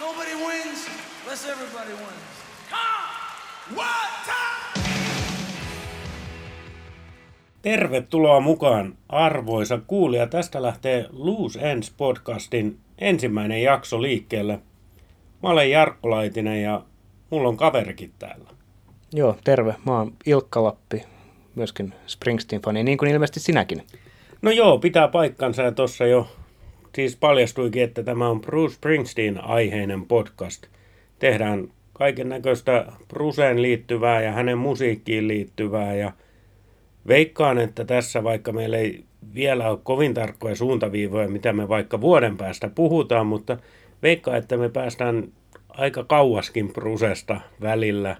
Nobody 0.00 0.34
wins 0.34 0.88
unless 1.22 1.48
everybody 1.48 1.92
wins. 1.92 2.34
Come! 2.70 3.76
One 3.76 4.10
time! 4.24 4.84
Tervetuloa 7.62 8.40
mukaan, 8.40 8.94
arvoisa 9.08 9.78
kuulija. 9.86 10.26
Tästä 10.26 10.62
lähtee 10.62 11.06
Loose 11.12 11.70
Ends 11.70 11.94
podcastin 11.96 12.78
ensimmäinen 12.98 13.62
jakso 13.62 14.02
liikkeelle. 14.02 14.58
Mä 15.42 15.48
olen 15.48 15.70
Jarkko 15.70 16.10
Laitinen 16.10 16.62
ja 16.62 16.82
mulla 17.30 17.48
on 17.48 17.56
kaverikin 17.56 18.12
täällä. 18.18 18.50
Joo, 19.12 19.36
terve. 19.44 19.74
Mä 19.86 19.98
oon 19.98 20.12
Ilkka 20.26 20.62
Lappi, 20.62 21.04
myöskin 21.54 21.94
Springsteen-fani, 22.06 22.82
niin 22.82 22.98
kuin 22.98 23.10
ilmeisesti 23.10 23.40
sinäkin. 23.40 23.82
No 24.42 24.50
joo, 24.50 24.78
pitää 24.78 25.08
paikkansa 25.08 25.62
ja 25.62 25.72
tuossa 25.72 26.06
jo 26.06 26.28
siis 26.94 27.16
paljastuikin, 27.16 27.82
että 27.82 28.02
tämä 28.02 28.28
on 28.28 28.40
Bruce 28.40 28.74
Springsteen-aiheinen 28.74 30.06
podcast. 30.06 30.66
Tehdään 31.18 31.68
kaiken 31.92 32.28
näköistä 32.28 32.86
Bruceen 33.08 33.62
liittyvää 33.62 34.22
ja 34.22 34.32
hänen 34.32 34.58
musiikkiin 34.58 35.28
liittyvää 35.28 35.94
ja 35.94 36.12
veikkaan, 37.08 37.58
että 37.58 37.84
tässä 37.84 38.24
vaikka 38.24 38.52
meillä 38.52 38.76
ei 38.76 39.04
vielä 39.34 39.70
ole 39.70 39.78
kovin 39.82 40.14
tarkkoja 40.14 40.56
suuntaviivoja, 40.56 41.28
mitä 41.28 41.52
me 41.52 41.68
vaikka 41.68 42.00
vuoden 42.00 42.36
päästä 42.36 42.70
puhutaan, 42.74 43.26
mutta 43.26 43.58
veikkaan, 44.02 44.38
että 44.38 44.56
me 44.56 44.68
päästään 44.68 45.32
aika 45.68 46.04
kauaskin 46.04 46.72
Brusesta 46.72 47.40
välillä, 47.60 48.16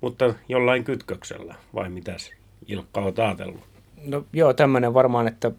mutta 0.00 0.34
jollain 0.48 0.84
kytköksellä, 0.84 1.54
vai 1.74 1.88
mitäs 1.88 2.32
Ilkka 2.66 3.00
on 3.00 3.14
ajatellut? 3.16 3.75
No 4.04 4.24
joo, 4.32 4.52
tämmöinen 4.52 4.94
varmaan, 4.94 5.28
että 5.28 5.50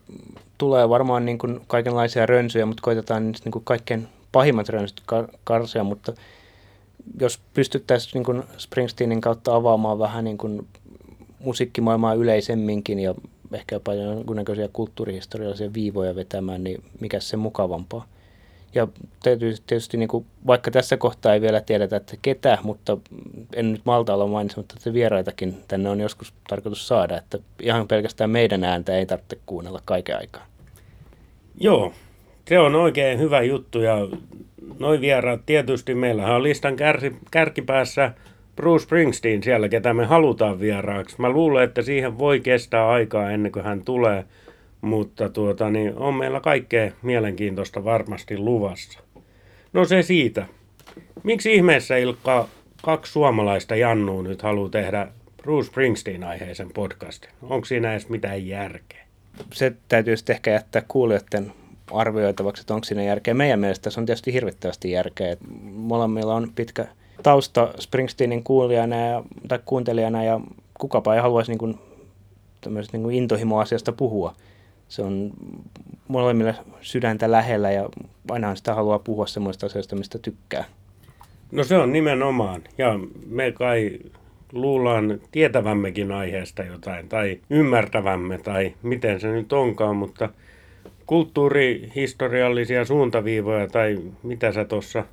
tulee 0.58 0.90
varmaan 0.90 1.26
niin 1.26 1.38
kuin 1.38 1.62
kaikenlaisia 1.68 2.26
rönsyjä, 2.26 2.66
mutta 2.66 2.82
koitetaan 2.82 3.32
niin 3.32 3.52
kuin 3.52 3.66
kaikkein 3.66 4.08
pahimmat 4.32 4.70
rönsyt 4.70 5.02
karsia, 5.44 5.84
mutta 5.84 6.14
jos 7.20 7.40
pystyttäisiin 7.54 8.12
niin 8.14 8.24
kuin 8.24 8.44
Springsteenin 8.58 9.22
kautta 9.22 9.56
avaamaan 9.56 10.00
vähän 10.00 10.24
niin 10.24 10.38
kuin 10.38 10.68
musiikkimaailmaa 11.40 12.14
yleisemminkin 12.14 13.00
ja 13.00 13.16
ehkä 13.52 13.76
jopa 13.76 13.94
jonkunnäköisiä 13.94 14.70
kulttuurihistoriallisia 14.74 15.74
viivoja 15.74 16.16
vetämään, 16.16 16.64
niin 16.64 16.84
mikä 17.00 17.20
se 17.20 17.38
mukavampaa. 17.38 18.08
Ja 18.78 18.88
täytyy 19.24 19.54
tietysti, 19.68 19.98
niin 19.98 20.10
kuin, 20.10 20.26
vaikka 20.48 20.72
tässä 20.72 20.98
kohtaa 20.98 21.34
ei 21.34 21.42
vielä 21.42 21.62
tiedetä, 21.62 21.96
että 21.96 22.16
ketä, 22.22 22.58
mutta 22.64 22.98
en 23.56 23.72
nyt 23.72 23.82
malta 23.86 24.14
olla 24.14 24.28
mainitsematta, 24.28 24.76
että 24.78 24.94
vieraitakin 24.94 25.58
tänne 25.68 25.90
on 25.90 26.00
joskus 26.00 26.34
tarkoitus 26.50 26.88
saada, 26.88 27.18
että 27.18 27.38
ihan 27.62 27.88
pelkästään 27.88 28.30
meidän 28.30 28.64
ääntä 28.64 28.98
ei 28.98 29.06
tarvitse 29.06 29.38
kuunnella 29.46 29.82
kaiken 29.86 30.18
aikaa. 30.18 30.46
Joo, 31.60 31.94
se 32.46 32.60
on 32.60 32.76
oikein 32.76 33.20
hyvä 33.20 33.42
juttu 33.42 33.82
ja 33.82 33.96
noin 34.80 35.02
vieraat 35.02 35.42
tietysti, 35.46 35.96
meillähän 35.96 36.36
on 36.36 36.44
listan 36.44 36.76
kärsi, 36.76 37.16
kärkipäässä 37.32 38.12
Bruce 38.56 38.84
Springsteen 38.84 39.44
siellä, 39.44 39.70
ketä 39.70 39.94
me 39.94 40.06
halutaan 40.06 40.60
vieraaksi. 40.60 41.16
Mä 41.20 41.30
luulen, 41.30 41.64
että 41.64 41.82
siihen 41.82 42.18
voi 42.18 42.40
kestää 42.40 42.90
aikaa 42.90 43.32
ennen 43.32 43.52
kuin 43.52 43.66
hän 43.66 43.82
tulee, 43.82 44.26
mutta 44.82 45.30
tuota, 45.30 45.70
niin 45.70 45.98
on 45.98 46.14
meillä 46.14 46.40
kaikkea 46.40 46.92
mielenkiintoista 47.02 47.84
varmasti 47.84 48.38
luvassa. 48.38 49.00
No 49.74 49.86
se 49.86 50.02
siitä. 50.02 50.46
Miksi 51.24 51.56
ihmeessä 51.56 51.98
Ilkka 51.98 52.48
kaksi 52.84 53.12
suomalaista 53.12 53.76
Jannua 53.76 54.24
nyt 54.24 54.42
haluaa 54.42 54.70
tehdä 54.70 55.08
Bruce 55.44 55.68
Springsteen-aiheisen 55.68 56.70
podcastin? 56.74 57.30
Onko 57.42 57.66
siinä 57.66 57.92
edes 57.92 58.10
mitään 58.10 58.48
järkeä? 58.48 59.06
Se 59.54 59.74
täytyy 59.88 60.18
sitten 60.18 60.34
ehkä 60.34 60.52
jättää 60.52 60.84
kuulijoiden 60.88 61.54
arvioitavaksi, 61.92 62.62
että 62.62 62.74
onko 62.74 62.84
siinä 62.84 63.04
järkeä. 63.04 63.34
Meidän 63.34 63.60
mielestä 63.60 63.90
se 63.90 64.00
on 64.00 64.06
tietysti 64.06 64.34
hirvittävästi 64.34 64.92
järkeä. 64.92 65.38
Molemmilla 65.74 66.36
on 66.36 66.52
pitkä 66.56 66.88
tausta 67.24 67.74
Springsteenin 67.80 68.44
kuulijana 68.44 68.96
ja, 68.96 69.24
tai 69.48 69.60
kuuntelijana 69.66 70.24
ja 70.24 70.40
kukapa 70.80 71.16
ei 71.16 71.22
haluaisi 71.22 71.52
niin 71.52 71.58
kuin, 71.58 71.80
niin 72.66 73.04
kuin 73.04 73.16
intohimoasiasta 73.16 73.92
puhua. 73.92 74.36
Se 74.88 75.02
on 75.02 75.32
molemmille 76.08 76.56
sydäntä 76.82 77.32
lähellä 77.32 77.72
ja 77.72 77.90
ainahan 78.30 78.58
sitä 78.58 78.76
haluaa 78.76 79.00
puhua 79.00 79.28
semmoista 79.28 79.66
asioista, 79.66 79.96
mistä 79.96 80.20
tykkää. 80.20 80.66
No 81.52 81.64
se 81.64 81.78
on 81.78 81.92
nimenomaan. 81.94 82.62
Ja 82.78 83.00
me 83.30 83.52
kai 83.52 84.00
luullaan 84.52 85.22
tietävämmekin 85.32 86.12
aiheesta 86.12 86.64
jotain 86.64 87.10
tai 87.10 87.40
ymmärtävämme 87.50 88.38
tai 88.38 88.74
miten 88.84 89.20
se 89.20 89.28
nyt 89.28 89.54
onkaan, 89.54 89.96
mutta 89.96 90.30
kulttuurihistoriallisia 91.06 92.86
suuntaviivoja 92.86 93.68
tai 93.68 93.98
mitä 94.24 94.52
sä 94.52 94.66
tuossa 94.66 95.06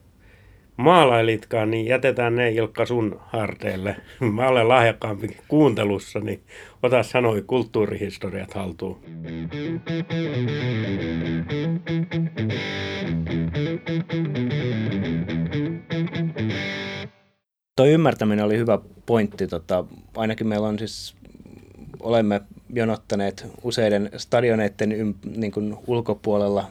maalailitkaan, 0.77 1.71
niin 1.71 1.87
jätetään 1.87 2.35
ne 2.35 2.51
Ilkka 2.51 2.87
sun 2.87 3.21
harteille. 3.27 3.97
Mä 4.35 4.49
olen 4.49 4.69
lahjakkaampi 4.69 5.37
kuuntelussa, 5.49 6.21
niin 6.21 6.41
ota 6.83 7.03
sanoi 7.03 7.43
kulttuurihistoriat 7.47 8.55
haltuun. 8.55 9.01
Tuo 17.77 17.87
ymmärtäminen 17.87 18.45
oli 18.45 18.59
hyvä 18.59 18.79
pointti. 19.07 19.47
Tota, 19.47 19.85
ainakin 20.17 20.47
meillä 20.47 20.69
on 20.69 20.79
siis, 20.79 21.15
olemme 22.01 22.41
jonottaneet 22.71 23.47
useiden 23.63 24.11
stadioneiden 24.17 25.15
niin 25.37 25.53
kuin 25.53 25.77
ulkopuolella 25.87 26.69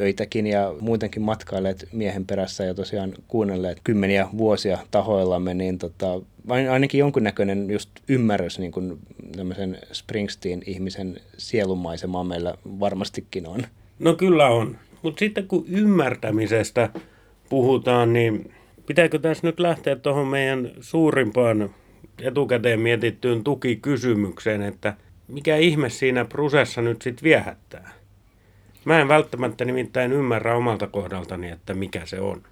öitäkin 0.00 0.46
ja 0.46 0.74
muutenkin 0.80 1.22
matkailleet 1.22 1.88
miehen 1.92 2.26
perässä 2.26 2.64
ja 2.64 2.74
tosiaan 2.74 3.12
kuunnelleet 3.28 3.80
kymmeniä 3.84 4.28
vuosia 4.38 4.78
tahoillamme, 4.90 5.54
niin 5.54 5.78
tota, 5.78 6.20
ainakin 6.70 6.98
jonkunnäköinen 6.98 7.70
just 7.70 7.90
ymmärrys 8.08 8.58
niin 8.58 8.72
kuin 8.72 8.98
tämmöisen 9.36 9.78
Springsteen-ihmisen 9.92 11.16
sielunmaisemaa 11.38 12.24
meillä 12.24 12.54
varmastikin 12.80 13.46
on. 13.46 13.62
No 13.98 14.14
kyllä 14.14 14.46
on. 14.46 14.76
Mutta 15.02 15.18
sitten 15.18 15.48
kun 15.48 15.64
ymmärtämisestä 15.68 16.90
puhutaan, 17.48 18.12
niin 18.12 18.52
pitääkö 18.86 19.18
tässä 19.18 19.46
nyt 19.46 19.60
lähteä 19.60 19.96
tuohon 19.96 20.26
meidän 20.26 20.70
suurimpaan 20.80 21.70
etukäteen 22.22 22.80
mietittyyn 22.80 23.44
tukikysymykseen, 23.44 24.62
että 24.62 24.94
mikä 25.28 25.56
ihme 25.56 25.90
siinä 25.90 26.24
prosessa 26.24 26.82
nyt 26.82 27.02
sitten 27.02 27.24
viehättää? 27.24 27.97
Mä 28.88 29.00
en 29.00 29.08
välttämättä 29.08 29.64
nimittäin 29.64 30.12
ymmärrä 30.12 30.56
omalta 30.56 30.86
kohdaltani, 30.86 31.50
että 31.50 31.74
mikä 31.74 32.06
se 32.06 32.20
on. 32.20 32.42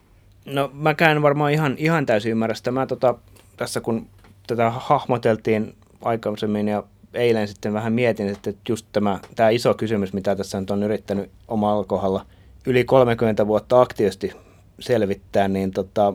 No 0.45 0.71
mäkään 0.73 1.23
varmaan 1.23 1.53
ihan, 1.53 1.75
ihan 1.79 2.07
täysin 2.07 2.31
ymmärrä 2.31 2.55
sitä. 2.55 2.71
Mä 2.71 2.87
tota, 2.87 3.15
tässä 3.57 3.81
kun 3.81 4.07
tätä 4.47 4.71
hahmoteltiin 4.71 5.75
aikaisemmin 6.03 6.69
ja 6.69 6.83
eilen 7.15 7.49
sitten 7.49 7.73
vähän 7.73 7.93
mietin, 7.93 8.29
että 8.29 8.53
just 8.69 8.87
tämä, 8.93 9.21
tämä 9.37 9.49
iso 9.49 9.75
kysymys, 9.75 10.13
mitä 10.13 10.37
tässä 10.37 10.59
on 10.71 10.83
yrittänyt 10.83 11.31
omalla 11.49 11.85
kohdalla 11.85 12.27
yli 12.67 12.85
30 12.85 13.47
vuotta 13.47 13.81
aktiivisesti 13.81 14.33
selvittää, 14.81 15.49
niin 15.49 15.71
tota, 15.71 16.15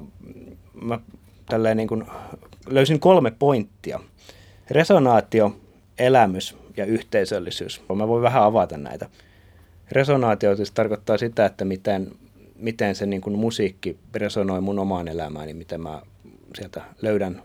mä 0.82 1.00
tälleen 1.50 1.78
niin 1.78 1.88
kuin 1.88 2.06
löysin 2.70 3.00
kolme 3.00 3.32
pointtia. 3.40 4.00
Resonaatio, 4.72 5.56
elämys 6.00 6.58
ja 6.78 6.86
yhteisöllisyys. 6.86 7.82
Mä 7.96 8.08
voin 8.08 8.24
vähän 8.24 8.44
avata 8.44 8.78
näitä. 8.78 9.10
Resonaatio 9.92 10.56
siis 10.56 10.72
tarkoittaa 10.72 11.18
sitä, 11.18 11.46
että 11.46 11.66
miten, 11.66 12.12
miten 12.56 12.96
se 12.96 13.06
niin 13.06 13.22
kuin 13.22 13.36
musiikki 13.36 13.98
resonoi 14.16 14.62
mun 14.62 14.80
omaan 14.80 15.08
elämääni, 15.08 15.46
niin 15.46 15.58
miten 15.58 15.82
mä 15.82 16.02
sieltä 16.56 16.82
löydän 17.02 17.42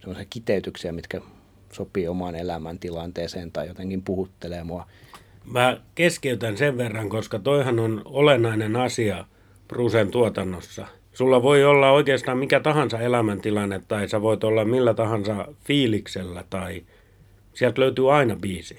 sellaisia 0.00 0.26
kiteytyksiä, 0.30 0.92
mitkä 0.92 1.20
sopii 1.72 2.08
omaan 2.08 2.34
elämän 2.34 2.78
tilanteeseen 2.78 3.52
tai 3.52 3.68
jotenkin 3.68 4.02
puhuttelee 4.02 4.64
mua. 4.64 4.86
Mä 5.44 5.80
keskeytän 5.94 6.56
sen 6.56 6.78
verran, 6.78 7.08
koska 7.08 7.38
toihan 7.38 7.78
on 7.78 8.02
olennainen 8.04 8.76
asia 8.76 9.24
Brusen 9.68 10.10
tuotannossa. 10.10 10.86
Sulla 11.12 11.42
voi 11.42 11.64
olla 11.64 11.90
oikeastaan 11.90 12.38
mikä 12.38 12.60
tahansa 12.60 13.00
elämäntilanne 13.00 13.82
tai 13.88 14.08
sä 14.08 14.22
voit 14.22 14.44
olla 14.44 14.64
millä 14.64 14.94
tahansa 14.94 15.46
fiiliksellä 15.64 16.44
tai 16.50 16.82
sieltä 17.54 17.80
löytyy 17.80 18.14
aina 18.14 18.36
biisi. 18.36 18.76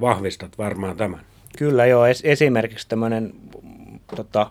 Vahvistat 0.00 0.58
varmaan 0.58 0.96
tämän. 0.96 1.31
Kyllä 1.58 1.86
joo, 1.86 2.06
es- 2.06 2.20
esimerkiksi 2.24 2.88
tämmöinen, 2.88 3.32
tota, 4.16 4.50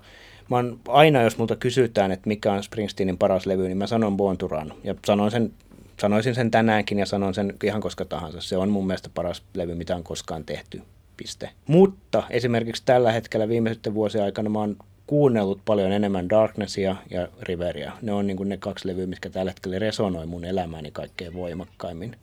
mä 0.49 0.55
oon, 0.55 0.79
aina 0.87 1.21
jos 1.21 1.37
multa 1.37 1.55
kysytään, 1.55 2.11
että 2.11 2.27
mikä 2.27 2.53
on 2.53 2.63
Springsteenin 2.63 3.17
paras 3.17 3.45
levy, 3.45 3.67
niin 3.67 3.77
mä 3.77 3.87
sanon 3.87 4.17
Born 4.17 4.37
to 4.37 4.47
Run. 4.47 4.73
Ja 4.83 4.95
sanon 5.05 5.31
sen, 5.31 5.51
sanoisin 5.99 6.35
sen 6.35 6.51
tänäänkin 6.51 6.99
ja 6.99 7.05
sanon 7.05 7.33
sen 7.33 7.53
ihan 7.63 7.81
koska 7.81 8.05
tahansa. 8.05 8.41
Se 8.41 8.57
on 8.57 8.69
mun 8.69 8.87
mielestä 8.87 9.09
paras 9.13 9.43
levy, 9.53 9.75
mitä 9.75 9.95
on 9.95 10.03
koskaan 10.03 10.43
tehty. 10.43 10.81
Piste. 11.17 11.49
Mutta 11.67 12.23
esimerkiksi 12.29 12.83
tällä 12.85 13.11
hetkellä 13.11 13.49
viimeisten 13.49 13.93
vuosien 13.93 14.23
aikana 14.23 14.49
mä 14.49 14.59
oon 14.59 14.75
kuunnellut 15.07 15.61
paljon 15.65 15.91
enemmän 15.91 16.29
Darknessia 16.29 16.95
ja 17.09 17.27
Riveria. 17.41 17.91
Ne 18.01 18.11
on 18.11 18.27
niin 18.27 18.49
ne 18.49 18.57
kaksi 18.57 18.87
levyä, 18.87 19.07
mitkä 19.07 19.29
tällä 19.29 19.51
hetkellä 19.51 19.79
resonoi 19.79 20.25
mun 20.25 20.45
elämääni 20.45 20.91
kaikkein 20.91 21.33
voimakkaimmin. 21.33 22.15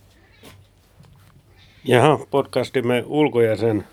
Jaha, 1.85 2.27
podcastimme 2.31 3.05
ulkojäsen 3.07 3.85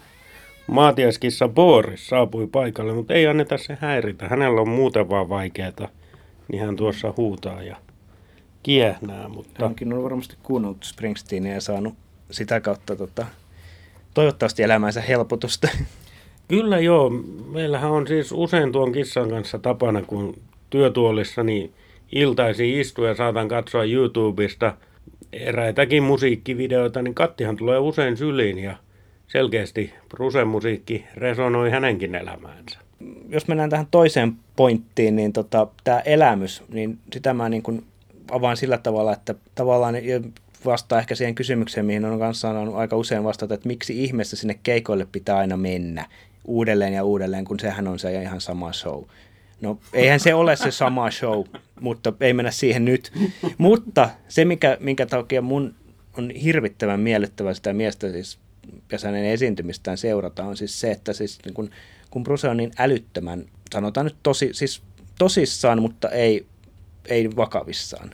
Maatiaskissa 0.67 1.47
Boris 1.47 2.07
saapui 2.07 2.47
paikalle, 2.47 2.93
mutta 2.93 3.13
ei 3.13 3.27
anneta 3.27 3.57
se 3.57 3.77
häiritä. 3.81 4.27
Hänellä 4.27 4.61
on 4.61 4.69
muuten 4.69 5.09
vaan 5.09 5.29
vaikeaa 5.29 5.71
niin 6.51 6.65
hän 6.65 6.75
tuossa 6.75 7.13
huutaa 7.17 7.63
ja 7.63 7.75
kiehnää. 8.63 9.27
Mutta... 9.27 9.65
Hänkin 9.65 9.93
on 9.93 10.03
varmasti 10.03 10.35
kuunnellut 10.43 10.83
Springsteenia 10.83 11.53
ja 11.53 11.61
saanut 11.61 11.93
sitä 12.31 12.61
kautta 12.61 12.95
tota, 12.95 13.25
toivottavasti 14.13 14.63
elämänsä 14.63 15.01
helpotusta. 15.01 15.67
Kyllä 16.47 16.79
joo. 16.79 17.09
Meillähän 17.51 17.91
on 17.91 18.07
siis 18.07 18.31
usein 18.31 18.71
tuon 18.71 18.91
kissan 18.91 19.29
kanssa 19.29 19.59
tapana, 19.59 20.01
kun 20.01 20.33
työtuolissa 20.69 21.43
niin 21.43 21.73
iltaisin 22.11 22.79
istuu 22.79 23.05
ja 23.05 23.15
saatan 23.15 23.47
katsoa 23.47 23.83
YouTubesta 23.83 24.77
eräitäkin 25.33 26.03
musiikkivideoita, 26.03 27.01
niin 27.01 27.15
kattihan 27.15 27.57
tulee 27.57 27.79
usein 27.79 28.17
syliin 28.17 28.57
ja 28.57 28.77
selkeästi 29.27 29.93
Brusen 30.09 30.47
musiikki 30.47 31.05
resonoi 31.15 31.71
hänenkin 31.71 32.15
elämäänsä. 32.15 32.79
Jos 33.29 33.47
mennään 33.47 33.69
tähän 33.69 33.87
toiseen 33.91 34.33
pointtiin, 34.55 35.15
niin 35.15 35.33
tota, 35.33 35.67
tämä 35.83 35.99
elämys, 35.99 36.63
niin 36.69 36.99
sitä 37.13 37.33
mä 37.33 37.49
niin 37.49 37.63
kuin 37.63 37.83
avaan 38.31 38.57
sillä 38.57 38.77
tavalla, 38.77 39.13
että 39.13 39.35
tavallaan 39.55 39.95
vastaa 40.65 40.99
ehkä 40.99 41.15
siihen 41.15 41.35
kysymykseen, 41.35 41.85
mihin 41.85 42.05
on 42.05 42.19
kanssa 42.19 42.47
sanonut 42.47 42.75
aika 42.75 42.95
usein 42.95 43.23
vastata, 43.23 43.53
että 43.53 43.67
miksi 43.67 44.03
ihmeessä 44.03 44.35
sinne 44.35 44.59
keikoille 44.63 45.07
pitää 45.11 45.37
aina 45.37 45.57
mennä 45.57 46.05
uudelleen 46.45 46.93
ja 46.93 47.03
uudelleen, 47.03 47.45
kun 47.45 47.59
sehän 47.59 47.87
on 47.87 47.99
se 47.99 48.21
ihan 48.21 48.41
sama 48.41 48.73
show. 48.73 49.03
No 49.61 49.79
eihän 49.93 50.19
se 50.19 50.33
ole 50.33 50.55
se 50.55 50.71
sama 50.71 51.11
show, 51.11 51.43
mutta 51.79 52.13
ei 52.19 52.33
mennä 52.33 52.51
siihen 52.51 52.85
nyt. 52.85 53.11
Mutta 53.57 54.09
se, 54.27 54.45
mikä, 54.45 54.77
minkä 54.79 55.05
takia 55.05 55.41
mun 55.41 55.75
on 56.17 56.29
hirvittävän 56.29 56.99
miellyttävä 56.99 57.53
sitä 57.53 57.73
miestä 57.73 58.11
siis 58.11 58.39
ja 58.91 58.97
hänen 59.03 59.25
esiintymistään 59.25 59.97
seurata, 59.97 60.43
on 60.43 60.57
siis 60.57 60.79
se, 60.79 60.91
että 60.91 61.13
siis 61.13 61.39
niin 61.45 61.53
kun, 61.53 61.69
kun 62.09 62.23
Bruce 62.23 62.49
on 62.49 62.57
niin 62.57 62.71
älyttömän, 62.77 63.45
sanotaan 63.73 64.05
nyt 64.05 64.15
tosi, 64.23 64.49
siis 64.53 64.81
tosissaan, 65.19 65.81
mutta 65.81 66.09
ei, 66.09 66.45
ei 67.05 67.35
vakavissaan. 67.35 68.11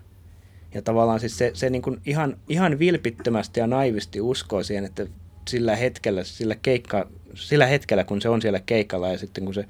Ja 0.73 0.81
tavallaan 0.81 1.19
siis 1.19 1.37
se, 1.37 1.51
se 1.53 1.69
niin 1.69 1.81
kuin 1.81 2.01
ihan, 2.05 2.37
ihan 2.49 2.79
vilpittömästi 2.79 3.59
ja 3.59 3.67
naivisti 3.67 4.21
uskoo 4.21 4.63
siihen, 4.63 4.85
että 4.85 5.07
sillä 5.47 5.75
hetkellä, 5.75 6.23
sillä, 6.23 6.55
keikka, 6.55 7.07
sillä 7.33 7.65
hetkellä, 7.65 8.03
kun 8.03 8.21
se 8.21 8.29
on 8.29 8.41
siellä 8.41 8.59
keikalla 8.65 9.09
ja 9.09 9.17
sitten 9.17 9.45
kun 9.45 9.53
se 9.53 9.65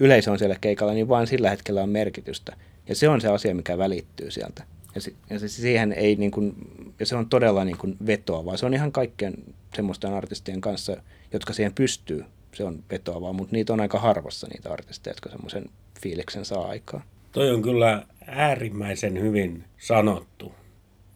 yleisö 0.00 0.30
on 0.30 0.38
siellä 0.38 0.56
keikalla, 0.60 0.92
niin 0.92 1.08
vain 1.08 1.26
sillä 1.26 1.50
hetkellä 1.50 1.82
on 1.82 1.88
merkitystä. 1.88 2.56
Ja 2.88 2.94
se 2.94 3.08
on 3.08 3.20
se 3.20 3.28
asia, 3.28 3.54
mikä 3.54 3.78
välittyy 3.78 4.30
sieltä. 4.30 4.64
Ja, 4.94 5.00
si, 5.00 5.16
ja 5.30 5.38
se, 5.38 5.48
siihen 5.48 5.92
ei 5.92 6.16
niin 6.16 6.30
kuin, 6.30 6.54
ja 7.00 7.06
se 7.06 7.16
on 7.16 7.28
todella 7.28 7.64
niin 7.64 7.78
kuin 7.78 7.96
vetoavaa. 8.06 8.56
Se 8.56 8.66
on 8.66 8.74
ihan 8.74 8.92
kaikkien 8.92 9.34
semmoisten 9.74 10.12
artistien 10.12 10.60
kanssa, 10.60 10.96
jotka 11.32 11.52
siihen 11.52 11.74
pystyy. 11.74 12.24
Se 12.54 12.64
on 12.64 12.84
vetoavaa, 12.90 13.32
mutta 13.32 13.56
niitä 13.56 13.72
on 13.72 13.80
aika 13.80 13.98
harvassa 13.98 14.46
niitä 14.52 14.72
artisteja, 14.72 15.12
jotka 15.12 15.30
semmoisen 15.30 15.64
fiiliksen 16.02 16.44
saa 16.44 16.68
aikaa. 16.68 17.02
Toi 17.32 17.50
on 17.50 17.62
kyllä 17.62 18.06
äärimmäisen 18.26 19.20
hyvin 19.20 19.64
sanottu. 19.78 20.54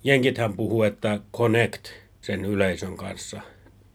Jenkithän 0.05 0.57
puhuu, 0.57 0.83
että 0.83 1.21
connect 1.37 1.89
sen 2.21 2.45
yleisön 2.45 2.97
kanssa. 2.97 3.41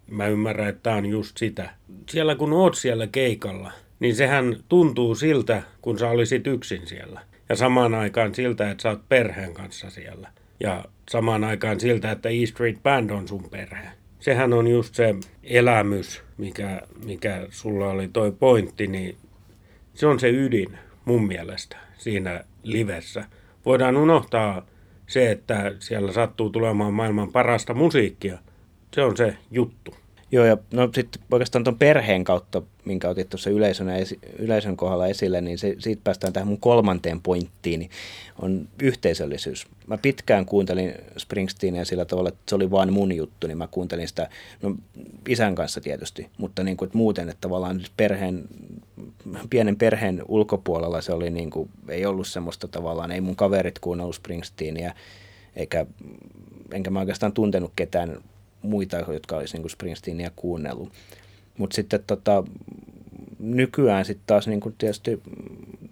Mä 0.08 0.28
ymmärrän, 0.28 0.70
että 0.70 0.84
tämä 0.84 0.96
on 0.96 1.06
just 1.06 1.38
sitä. 1.38 1.70
Siellä 2.10 2.36
kun 2.36 2.54
oot 2.54 2.76
siellä 2.76 3.08
keikalla, 3.08 3.72
niin 4.00 4.16
sehän 4.16 4.64
tuntuu 4.70 5.16
siltä, 5.16 5.64
kun 5.82 6.00
sä 6.00 6.10
olisit 6.10 6.48
yksin 6.48 6.88
siellä. 6.88 7.22
Ja 7.50 7.56
samaan 7.56 7.94
aikaan 7.94 8.36
siltä, 8.36 8.72
että 8.72 8.82
sä 8.82 8.90
oot 8.90 9.10
perheen 9.10 9.54
kanssa 9.54 9.90
siellä. 9.90 10.32
Ja 10.60 10.86
samaan 11.10 11.44
aikaan 11.44 11.80
siltä, 11.80 12.12
että 12.12 12.30
E 12.30 12.46
Street 12.46 12.84
Band 12.84 13.10
on 13.10 13.28
sun 13.28 13.50
perhe. 13.52 13.99
Sehän 14.20 14.54
on 14.54 14.68
just 14.68 14.96
se 14.96 15.16
elämys, 15.44 16.24
mikä, 16.38 16.82
mikä 17.06 17.48
sulla 17.50 17.90
oli 17.90 18.08
toi 18.08 18.32
pointti, 18.32 18.88
niin 18.88 19.18
se 19.94 20.08
on 20.08 20.20
se 20.20 20.30
ydin 20.30 20.78
mun 21.06 21.28
mielestä 21.28 21.78
siinä 21.98 22.44
livessä. 22.64 23.26
Voidaan 23.66 23.98
unohtaa 23.98 24.66
se, 25.08 25.32
että 25.32 25.72
siellä 25.80 26.12
sattuu 26.12 26.50
tulemaan 26.50 26.94
maailman 26.94 27.32
parasta 27.32 27.74
musiikkia. 27.74 28.38
Se 28.94 29.02
on 29.02 29.18
se 29.18 29.38
juttu. 29.52 29.96
Joo, 30.32 30.46
ja 30.46 30.58
no 30.72 30.90
sitten 30.96 31.22
oikeastaan 31.32 31.64
tuon 31.64 31.78
perheen 31.78 32.24
kautta, 32.24 32.62
minkä 32.86 33.10
otit 33.10 33.30
tuossa 33.30 33.50
yleisön, 33.50 33.90
esi- 33.90 34.20
yleisön 34.40 34.78
kohdalla 34.78 35.08
esille, 35.08 35.42
niin 35.42 35.58
se, 35.58 35.76
siitä 35.80 36.02
päästään 36.04 36.34
tähän 36.34 36.48
mun 36.48 36.60
kolmanteen 36.60 37.22
pointtiin, 37.22 37.80
niin 37.80 37.90
on 38.42 38.68
yhteisöllisyys. 38.82 39.68
Mä 39.88 39.98
pitkään 39.98 40.46
kuuntelin 40.46 40.94
Springsteenia 41.18 41.86
sillä 41.86 42.06
tavalla, 42.06 42.30
että 42.30 42.42
se 42.48 42.56
oli 42.56 42.72
vain 42.72 42.94
mun 42.94 43.16
juttu, 43.16 43.48
niin 43.48 43.58
mä 43.58 43.68
kuuntelin 43.68 44.08
sitä, 44.08 44.30
no 44.62 44.76
isän 45.28 45.56
kanssa 45.56 45.82
tietysti, 45.82 46.28
mutta 46.38 46.64
niin 46.64 46.78
kuin, 46.78 46.88
että 46.88 46.98
muuten, 46.98 47.30
että 47.30 47.42
tavallaan 47.42 47.82
perheen, 47.98 48.44
pienen 49.50 49.76
perheen 49.76 50.22
ulkopuolella 50.28 51.02
se 51.02 51.14
oli 51.14 51.30
niin 51.30 51.50
kuin, 51.50 51.70
ei 51.88 52.06
ollut 52.06 52.28
semmoista 52.28 52.68
tavallaan, 52.68 53.12
ei 53.12 53.22
mun 53.22 53.36
kaverit 53.36 53.80
kuunnellut 53.80 54.16
Springsteenia, 54.16 54.94
eikä, 55.56 55.86
enkä 56.74 56.90
mä 56.90 57.00
oikeastaan 57.00 57.34
tuntenut 57.34 57.72
ketään 57.76 58.18
muita, 58.62 58.98
jotka 58.98 59.38
olisi 59.38 59.58
niin 59.58 59.70
Springsteenia 59.70 60.32
kuunnellut. 60.36 60.94
Mutta 61.58 61.76
sitten 61.76 62.04
tota, 62.08 62.44
nykyään 63.40 64.06
sitten 64.06 64.24
taas 64.28 64.48
niin 64.48 64.60
kuin 64.60 64.76
tietysti 64.78 65.22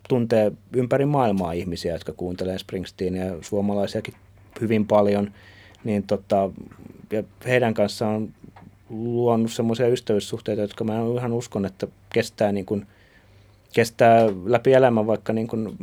tuntee 0.09 0.51
ympäri 0.73 1.05
maailmaa 1.05 1.51
ihmisiä, 1.51 1.93
jotka 1.93 2.13
kuuntelee 2.13 2.57
Springsteenia 2.57 3.35
suomalaisiakin 3.41 4.13
hyvin 4.61 4.87
paljon, 4.87 5.31
niin 5.83 6.03
tota, 6.03 6.49
ja 7.11 7.23
heidän 7.45 7.73
kanssaan 7.73 8.15
on 8.15 8.33
luonut 8.89 9.51
semmoisia 9.51 9.87
ystävyyssuhteita, 9.87 10.61
jotka 10.61 10.83
mä 10.83 10.93
ihan 11.17 11.33
uskon, 11.33 11.65
että 11.65 11.87
kestää 12.13 12.51
niin 12.51 12.65
kuin– 12.65 12.85
kestää 13.73 14.25
läpi 14.45 14.73
elämän, 14.73 15.07
vaikka 15.07 15.33
niin 15.33 15.47
kuin 15.47 15.77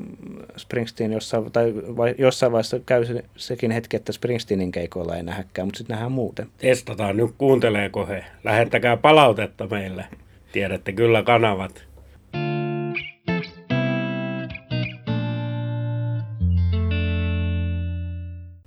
Springsteen 0.57 1.13
jossain, 1.13 1.53
tai 1.53 1.75
vai, 1.75 2.15
jossain 2.19 2.53
vaiheessa 2.53 2.81
käy 2.87 3.05
se, 3.05 3.25
sekin 3.37 3.71
hetki, 3.71 3.97
että 3.97 4.13
Springsteenin 4.13 4.73
keikoilla 4.73 5.17
ei 5.17 5.23
nähäkään, 5.23 5.69
mutta 5.69 5.79
sitten 5.79 5.95
nähdään 5.95 6.13
muuten. 6.13 6.49
Testataan 6.59 7.17
nyt, 7.17 7.31
kuunteleeko 7.39 8.07
he. 8.07 8.25
Lähettäkää 8.45 8.97
palautetta 8.97 9.67
meille. 9.67 10.05
Tiedätte 10.53 10.93
kyllä 10.93 11.23
kanavat. 11.23 11.85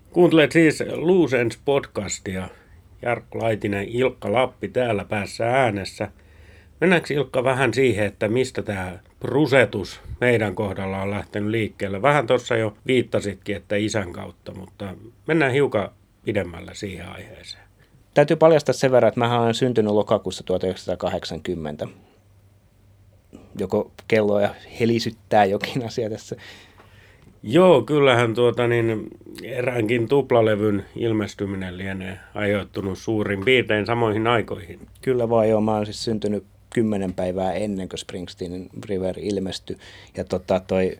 Kuuntelet 0.09 0.51
siis 0.51 0.83
Luusens 0.95 1.59
podcastia. 1.65 2.47
Jarkko 3.01 3.39
Laitinen, 3.39 3.87
Ilkka 3.87 4.33
Lappi 4.33 4.67
täällä 4.67 5.05
päässä 5.05 5.45
äänessä. 5.45 6.11
Mennäänkö 6.81 7.13
Ilkka 7.13 7.43
vähän 7.43 7.73
siihen, 7.73 8.05
että 8.05 8.27
mistä 8.27 8.61
tämä 8.61 8.99
prusetus 9.19 10.01
meidän 10.21 10.55
kohdalla 10.55 11.01
on 11.01 11.11
lähtenyt 11.11 11.49
liikkeelle? 11.49 12.01
Vähän 12.01 12.27
tuossa 12.27 12.57
jo 12.57 12.73
viittasitkin, 12.87 13.55
että 13.55 13.75
isän 13.75 14.13
kautta, 14.13 14.53
mutta 14.53 14.95
mennään 15.27 15.51
hiukan 15.51 15.89
pidemmällä 16.25 16.73
siihen 16.73 17.09
aiheeseen. 17.09 17.63
Täytyy 18.13 18.37
paljastaa 18.37 18.73
sen 18.73 18.91
verran, 18.91 19.07
että 19.07 19.19
mä 19.19 19.41
olen 19.41 19.53
syntynyt 19.53 19.93
lokakuussa 19.93 20.43
1980. 20.43 21.87
Joko 23.59 23.91
kelloja 24.07 24.55
helisyttää 24.79 25.45
jokin 25.45 25.85
asia 25.85 26.09
tässä. 26.09 26.35
Joo, 27.43 27.81
kyllähän 27.81 28.33
tuota 28.33 28.67
niin, 28.67 29.07
eräänkin 29.43 30.07
tuplalevyn 30.07 30.85
ilmestyminen 30.95 31.77
lienee 31.77 32.19
ajoittunut 32.35 32.97
suurin 32.97 33.45
piirtein 33.45 33.85
samoihin 33.85 34.27
aikoihin. 34.27 34.79
Kyllä 35.01 35.29
vaan 35.29 35.49
joo, 35.49 35.61
mä 35.61 35.75
oon 35.75 35.85
siis 35.85 36.03
syntynyt 36.03 36.43
kymmenen 36.69 37.13
päivää 37.13 37.53
ennen 37.53 37.89
kuin 37.89 37.99
Springsteenin 37.99 38.69
River 38.85 39.15
ilmestyi. 39.19 39.77
Ja 40.17 40.23
tota, 40.23 40.59
toi, 40.59 40.97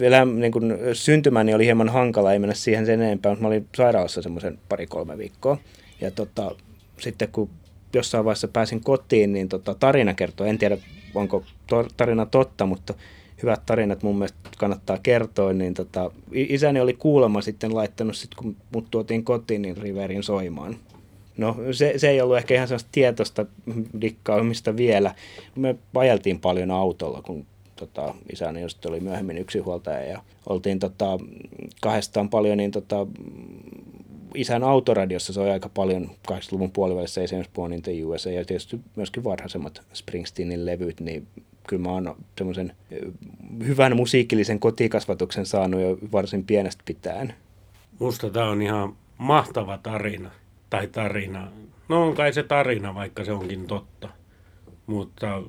vielä 0.00 0.24
niin 0.24 0.52
kun 0.52 0.78
syntymäni 0.92 1.54
oli 1.54 1.64
hieman 1.64 1.88
hankala, 1.88 2.32
ei 2.32 2.38
mennä 2.38 2.54
siihen 2.54 2.86
sen 2.86 3.02
enempää, 3.02 3.32
mutta 3.32 3.42
mä 3.42 3.48
olin 3.48 3.68
sairaalassa 3.76 4.22
semmoisen 4.22 4.58
pari-kolme 4.68 5.18
viikkoa. 5.18 5.58
Ja 6.00 6.10
tota, 6.10 6.50
sitten 6.98 7.28
kun 7.28 7.50
jossain 7.92 8.24
vaiheessa 8.24 8.48
pääsin 8.48 8.84
kotiin, 8.84 9.32
niin 9.32 9.48
tota, 9.48 9.74
tarina 9.74 10.14
kertoo, 10.14 10.46
en 10.46 10.58
tiedä 10.58 10.78
onko 11.14 11.44
to, 11.66 11.86
tarina 11.96 12.26
totta, 12.26 12.66
mutta 12.66 12.94
hyvät 13.42 13.66
tarinat 13.66 14.02
mun 14.02 14.18
mielestä 14.18 14.38
kannattaa 14.58 14.98
kertoa, 15.02 15.52
niin 15.52 15.74
tota, 15.74 16.10
isäni 16.32 16.80
oli 16.80 16.92
kuulemma 16.92 17.40
sitten 17.40 17.74
laittanut, 17.74 18.16
sit 18.16 18.34
kun 18.34 18.56
mut 18.72 18.86
tuotiin 18.90 19.24
kotiin, 19.24 19.62
niin 19.62 19.76
Riverin 19.76 20.22
soimaan. 20.22 20.76
No 21.36 21.56
se, 21.72 21.94
se 21.96 22.08
ei 22.08 22.20
ollut 22.20 22.36
ehkä 22.36 22.54
ihan 22.54 22.68
sellaista 22.68 22.88
tietoista 22.92 23.46
dikkaamista 24.00 24.76
vielä. 24.76 25.14
Me 25.56 25.76
ajeltiin 25.94 26.40
paljon 26.40 26.70
autolla, 26.70 27.22
kun 27.22 27.46
tota, 27.76 28.14
isäni 28.32 28.60
just 28.60 28.86
oli 28.86 29.00
myöhemmin 29.00 29.38
yksinhuoltaja 29.38 30.04
ja 30.04 30.22
oltiin 30.48 30.78
tota, 30.78 31.18
kahdestaan 31.80 32.28
paljon, 32.28 32.58
niin 32.58 32.70
tota, 32.70 33.06
isän 34.34 34.64
autoradiossa 34.64 35.32
se 35.32 35.40
oli 35.40 35.50
aika 35.50 35.68
paljon 35.68 36.10
80-luvun 36.32 36.70
puolivälissä 36.70 37.20
James 37.20 37.48
Born 37.54 37.72
in 37.72 37.82
the 37.82 38.04
USA 38.04 38.30
ja 38.30 38.44
tietysti 38.44 38.80
myöskin 38.96 39.24
varhaisemmat 39.24 39.82
Springsteenin 39.92 40.66
levyt, 40.66 41.00
niin 41.00 41.26
kyllä 41.68 41.82
mä 41.82 41.92
oon 41.92 42.16
semmoisen 42.38 42.72
hyvän 43.66 43.96
musiikillisen 43.96 44.60
kotikasvatuksen 44.60 45.46
saanut 45.46 45.80
jo 45.80 45.98
varsin 46.12 46.44
pienestä 46.44 46.82
pitäen. 46.86 47.34
Musta 47.98 48.30
tämä 48.30 48.48
on 48.48 48.62
ihan 48.62 48.96
mahtava 49.18 49.78
tarina 49.78 50.30
tai 50.76 50.86
tarina. 50.86 51.48
No 51.88 52.06
on 52.06 52.14
kai 52.14 52.32
se 52.32 52.42
tarina, 52.42 52.94
vaikka 52.94 53.24
se 53.24 53.32
onkin 53.32 53.66
totta. 53.66 54.08
Mutta 54.86 55.42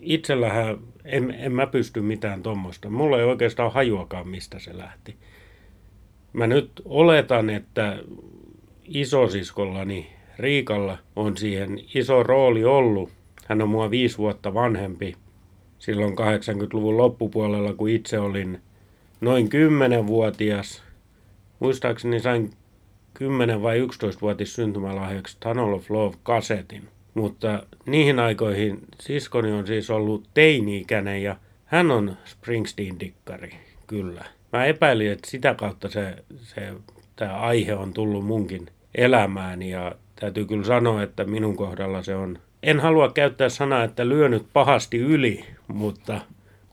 itsellähän 0.00 0.78
en, 1.04 1.34
en 1.38 1.52
mä 1.52 1.66
pysty 1.66 2.00
mitään 2.00 2.42
tuommoista. 2.42 2.90
Mulla 2.90 3.18
ei 3.18 3.24
oikeastaan 3.24 3.72
hajuakaan, 3.72 4.28
mistä 4.28 4.58
se 4.58 4.78
lähti. 4.78 5.16
Mä 6.32 6.46
nyt 6.46 6.70
oletan, 6.84 7.50
että 7.50 7.98
isosiskollani 8.84 10.10
Riikalla 10.38 10.98
on 11.16 11.36
siihen 11.36 11.80
iso 11.94 12.22
rooli 12.22 12.64
ollut. 12.64 13.10
Hän 13.46 13.62
on 13.62 13.68
mua 13.68 13.90
viisi 13.90 14.18
vuotta 14.18 14.54
vanhempi 14.54 15.14
silloin 15.78 16.12
80-luvun 16.12 16.96
loppupuolella, 16.96 17.72
kun 17.72 17.88
itse 17.88 18.18
olin 18.18 18.60
noin 19.20 19.48
10-vuotias. 19.48 20.82
Muistaakseni 21.60 22.20
sain 22.20 22.50
10 23.20 23.62
vai 23.62 23.80
11-vuotis 23.80 24.54
syntymälahjaksi 24.54 25.36
Tunnel 25.40 25.72
of 25.72 25.90
Love-kasetin. 25.90 26.88
Mutta 27.14 27.62
niihin 27.86 28.18
aikoihin 28.18 28.78
siskoni 29.00 29.52
on 29.52 29.66
siis 29.66 29.90
ollut 29.90 30.28
teini-ikäinen 30.34 31.22
ja 31.22 31.36
hän 31.64 31.90
on 31.90 32.16
Springsteen-dikkari, 32.24 33.54
kyllä. 33.86 34.24
Mä 34.52 34.64
epäilin, 34.64 35.12
että 35.12 35.30
sitä 35.30 35.54
kautta 35.54 35.88
se, 35.88 36.16
se 36.36 36.72
tämä 37.16 37.36
aihe 37.36 37.74
on 37.74 37.92
tullut 37.92 38.26
munkin 38.26 38.66
elämään 38.94 39.62
ja 39.62 39.94
täytyy 40.20 40.44
kyllä 40.44 40.64
sanoa, 40.64 41.02
että 41.02 41.24
minun 41.24 41.56
kohdalla 41.56 42.02
se 42.02 42.16
on, 42.16 42.38
en 42.62 42.80
halua 42.80 43.12
käyttää 43.12 43.48
sanaa, 43.48 43.84
että 43.84 44.08
lyönyt 44.08 44.46
pahasti 44.52 44.98
yli, 44.98 45.44
mutta 45.68 46.20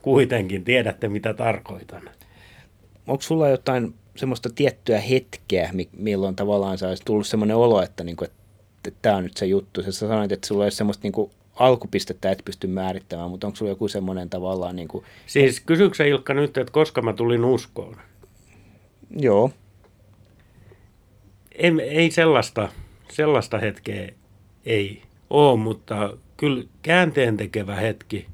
kuitenkin 0.02 0.64
tiedätte 0.64 1.08
mitä 1.08 1.34
tarkoitan. 1.34 2.10
Onko 3.08 3.22
sulla 3.22 3.50
jotain 3.50 3.94
semmoista 4.18 4.50
tiettyä 4.56 5.00
hetkeä, 5.00 5.72
milloin 5.98 6.36
tavallaan 6.36 6.78
saisi 6.78 7.04
tullut 7.06 7.28
semmoinen 7.28 7.58
olo, 7.58 7.82
että, 7.82 8.04
niinku, 8.04 8.24
että, 8.24 8.38
että 8.88 9.00
tämä 9.02 9.16
on 9.16 9.24
nyt 9.24 9.38
se 9.38 9.46
juttu. 9.46 9.84
Sä 9.84 9.92
sanoit, 9.92 10.32
että 10.32 10.48
sulla 10.48 10.64
ei 10.64 10.66
ole 10.66 10.72
semmoista 10.72 11.04
niinku 11.04 11.32
alkupistettä 11.56 12.32
et 12.32 12.42
pysty 12.46 12.68
määrittämään, 12.68 13.30
mutta 13.30 13.48
onko 13.48 13.56
sulla 13.56 13.72
joku 13.72 13.88
semmoinen 13.88 14.30
tavallaan... 14.30 14.76
Niin 14.76 14.88
kuin... 14.88 15.06
Siis 15.28 15.60
kysyksä 15.60 16.06
Ilkka 16.06 16.34
nyt, 16.34 16.58
että 16.58 16.74
koska 16.74 17.02
mä 17.02 17.14
tulin 17.14 17.46
uskoon? 17.46 17.98
Joo. 19.18 19.52
Ei, 21.52 21.72
ei 21.82 22.12
sellaista, 22.12 22.70
sellaista 23.12 23.58
hetkeä 23.58 24.10
ei 24.66 25.02
ole, 25.30 25.60
mutta 25.60 26.18
kyllä 26.38 26.64
käänteen 26.82 27.38
tekevä 27.38 27.76
hetki 27.76 28.28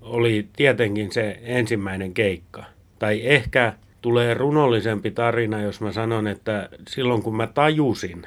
oli 0.00 0.48
tietenkin 0.56 1.12
se 1.12 1.40
ensimmäinen 1.42 2.14
keikka. 2.14 2.64
Tai 2.98 3.20
ehkä 3.24 3.72
tulee 4.06 4.34
runollisempi 4.34 5.10
tarina, 5.10 5.60
jos 5.60 5.80
mä 5.80 5.92
sanon, 5.92 6.26
että 6.26 6.68
silloin 6.88 7.22
kun 7.22 7.36
mä 7.36 7.46
tajusin, 7.46 8.26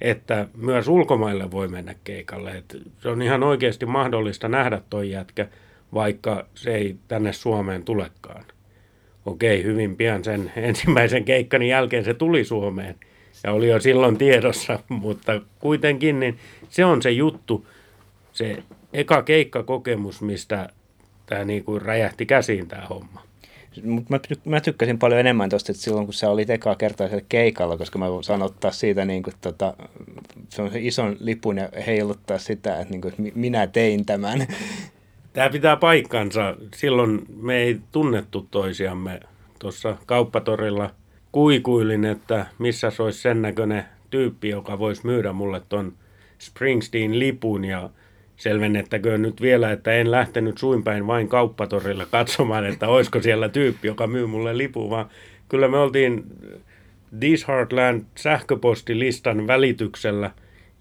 että 0.00 0.48
myös 0.56 0.88
ulkomaille 0.88 1.50
voi 1.50 1.68
mennä 1.68 1.94
keikalle. 2.04 2.50
Että 2.50 2.78
se 2.98 3.08
on 3.08 3.22
ihan 3.22 3.42
oikeasti 3.42 3.86
mahdollista 3.86 4.48
nähdä 4.48 4.80
toi 4.90 5.10
jätkä, 5.10 5.48
vaikka 5.94 6.46
se 6.54 6.74
ei 6.74 6.96
tänne 7.08 7.32
Suomeen 7.32 7.84
tulekaan. 7.84 8.44
Okei, 9.26 9.64
hyvin 9.64 9.96
pian 9.96 10.24
sen 10.24 10.52
ensimmäisen 10.56 11.24
keikkani 11.24 11.68
jälkeen 11.68 12.04
se 12.04 12.14
tuli 12.14 12.44
Suomeen 12.44 12.94
ja 13.44 13.52
oli 13.52 13.68
jo 13.68 13.80
silloin 13.80 14.18
tiedossa, 14.18 14.78
mutta 14.88 15.40
kuitenkin 15.58 16.20
niin 16.20 16.38
se 16.68 16.84
on 16.84 17.02
se 17.02 17.10
juttu, 17.10 17.66
se 18.32 18.62
eka 18.92 19.22
keikkakokemus, 19.22 20.22
mistä 20.22 20.68
tämä 21.26 21.44
niin 21.44 21.64
kuin 21.64 21.82
räjähti 21.82 22.26
käsiin 22.26 22.68
tämä 22.68 22.86
homma. 22.86 23.27
Mutta 23.84 24.14
mä, 24.14 24.20
mä 24.44 24.60
tykkäsin 24.60 24.98
paljon 24.98 25.20
enemmän 25.20 25.50
tuosta, 25.50 25.72
että 25.72 25.82
silloin 25.82 26.06
kun 26.06 26.14
sä 26.14 26.30
olit 26.30 26.50
ekaa 26.50 26.74
kertaa 26.74 27.08
siellä 27.08 27.24
keikalla, 27.28 27.78
koska 27.78 27.98
mä 27.98 28.06
saan 28.20 28.42
ottaa 28.42 28.70
siitä 28.70 29.04
niin 29.04 29.22
kuin, 29.22 29.34
tota, 29.40 29.74
ison 30.74 31.16
lipun 31.20 31.56
ja 31.56 31.68
heiluttaa 31.86 32.38
sitä, 32.38 32.80
että, 32.80 32.90
niin 32.90 33.00
kuin, 33.00 33.12
että 33.12 33.38
minä 33.38 33.66
tein 33.66 34.06
tämän. 34.06 34.46
Tämä 35.32 35.50
pitää 35.50 35.76
paikkansa. 35.76 36.56
Silloin 36.76 37.26
me 37.36 37.56
ei 37.56 37.80
tunnettu 37.92 38.46
toisiamme 38.50 39.20
tuossa 39.58 39.96
kauppatorilla. 40.06 40.90
Kuikuilin, 41.32 42.04
että 42.04 42.46
missä 42.58 42.90
se 42.90 43.02
olisi 43.02 43.20
sen 43.20 43.42
näköinen 43.42 43.84
tyyppi, 44.10 44.48
joka 44.48 44.78
voisi 44.78 45.06
myydä 45.06 45.32
mulle 45.32 45.62
ton 45.68 45.92
Springsteen-lipun 46.38 47.64
ja 47.64 47.90
Selvennettäköön 48.38 49.22
nyt 49.22 49.42
vielä, 49.42 49.72
että 49.72 49.92
en 49.92 50.10
lähtenyt 50.10 50.58
suinpäin 50.58 51.06
vain 51.06 51.28
kauppatorilla 51.28 52.06
katsomaan, 52.06 52.66
että 52.66 52.88
olisiko 52.88 53.22
siellä 53.22 53.48
tyyppi, 53.48 53.88
joka 53.88 54.06
myy 54.06 54.26
mulle 54.26 54.58
lipun, 54.58 54.90
vaan 54.90 55.08
kyllä 55.48 55.68
me 55.68 55.78
oltiin 55.78 56.24
This 57.20 57.48
Heartland 57.48 58.04
sähköpostilistan 58.14 59.46
välityksellä. 59.46 60.30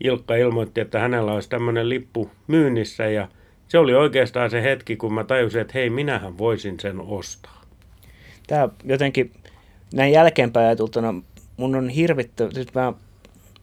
Ilkka 0.04 0.36
ilmoitti, 0.36 0.82
että 0.82 1.00
hänellä 1.00 1.34
olisi 1.34 1.50
tämmöinen 1.50 1.90
lippu 1.90 2.32
myynnissä 2.48 3.06
ja 3.06 3.28
se 3.68 3.78
oli 3.78 3.94
oikeastaan 3.94 4.50
se 4.50 4.64
hetki, 4.64 4.96
kun 4.96 5.14
mä 5.14 5.24
tajusin, 5.24 5.62
että 5.62 5.72
hei, 5.76 5.90
minähän 5.90 6.38
voisin 6.38 6.80
sen 6.80 7.00
ostaa. 7.00 7.62
Tämä 8.48 8.70
jotenkin 8.84 9.32
näin 9.94 10.14
jälkeenpäin 10.14 10.66
ajatultuna, 10.66 11.14
mun 11.58 11.76
on 11.76 11.90
hirvittävä, 11.90 12.52
siis 12.52 12.74
mä, 12.74 12.94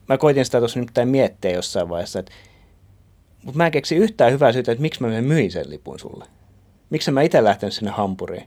mä 0.09 0.17
koitin 0.17 0.45
sitä 0.45 0.59
tuossa 0.59 0.79
nyt 0.79 0.91
miettiä 1.05 1.51
jossain 1.51 1.89
vaiheessa, 1.89 2.19
että 2.19 2.31
mutta 3.45 3.57
mä 3.57 3.65
en 3.65 3.71
keksi 3.71 3.95
yhtään 3.95 4.31
hyvää 4.31 4.51
syytä, 4.51 4.71
että 4.71 4.81
miksi 4.81 5.01
mä 5.01 5.21
myin 5.21 5.51
sen 5.51 5.69
lipun 5.69 5.99
sulle. 5.99 6.25
Miksi 6.89 7.11
mä 7.11 7.21
itse 7.21 7.43
lähtenyt 7.43 7.73
sinne 7.73 7.91
Hampuriin? 7.91 8.45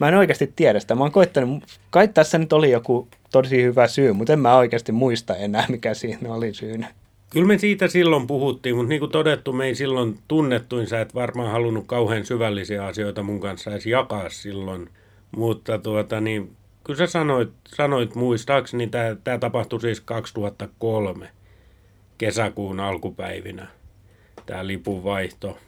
Mä 0.00 0.08
en 0.08 0.14
oikeasti 0.14 0.52
tiedä 0.56 0.80
sitä. 0.80 0.94
Mä 0.94 1.04
oon 1.04 1.12
koittanut, 1.12 1.64
kai 1.90 2.08
tässä 2.08 2.38
nyt 2.38 2.52
oli 2.52 2.70
joku 2.70 3.08
tosi 3.32 3.62
hyvä 3.62 3.86
syy, 3.86 4.12
mutta 4.12 4.32
en 4.32 4.38
mä 4.38 4.56
oikeasti 4.56 4.92
muista 4.92 5.36
enää, 5.36 5.66
mikä 5.68 5.94
siinä 5.94 6.34
oli 6.34 6.54
syynä. 6.54 6.88
Kyllä 7.30 7.46
me 7.46 7.58
siitä 7.58 7.88
silloin 7.88 8.26
puhuttiin, 8.26 8.76
mutta 8.76 8.88
niin 8.88 9.00
kuin 9.00 9.12
todettu, 9.12 9.52
me 9.52 9.66
ei 9.66 9.74
silloin 9.74 10.18
tunnettuin. 10.28 10.86
Sä 10.86 11.00
et 11.00 11.14
varmaan 11.14 11.50
halunnut 11.50 11.86
kauhean 11.86 12.26
syvällisiä 12.26 12.86
asioita 12.86 13.22
mun 13.22 13.40
kanssa 13.40 13.70
edes 13.70 13.86
jakaa 13.86 14.28
silloin. 14.28 14.88
Mutta 15.36 15.78
tuota, 15.78 16.20
niin, 16.20 16.56
kyllä 16.84 16.98
sä 16.98 17.06
sanoit, 17.06 17.50
sanoit 17.66 18.14
muistaakseni, 18.14 18.86
tämä, 18.86 19.16
tämä 19.24 19.38
tapahtui 19.38 19.80
siis 19.80 20.00
2003 20.00 21.28
kesäkuun 22.18 22.80
alkupäivinä 22.80 23.66
tämä 24.46 24.66
lipunvaihto, 24.66 25.58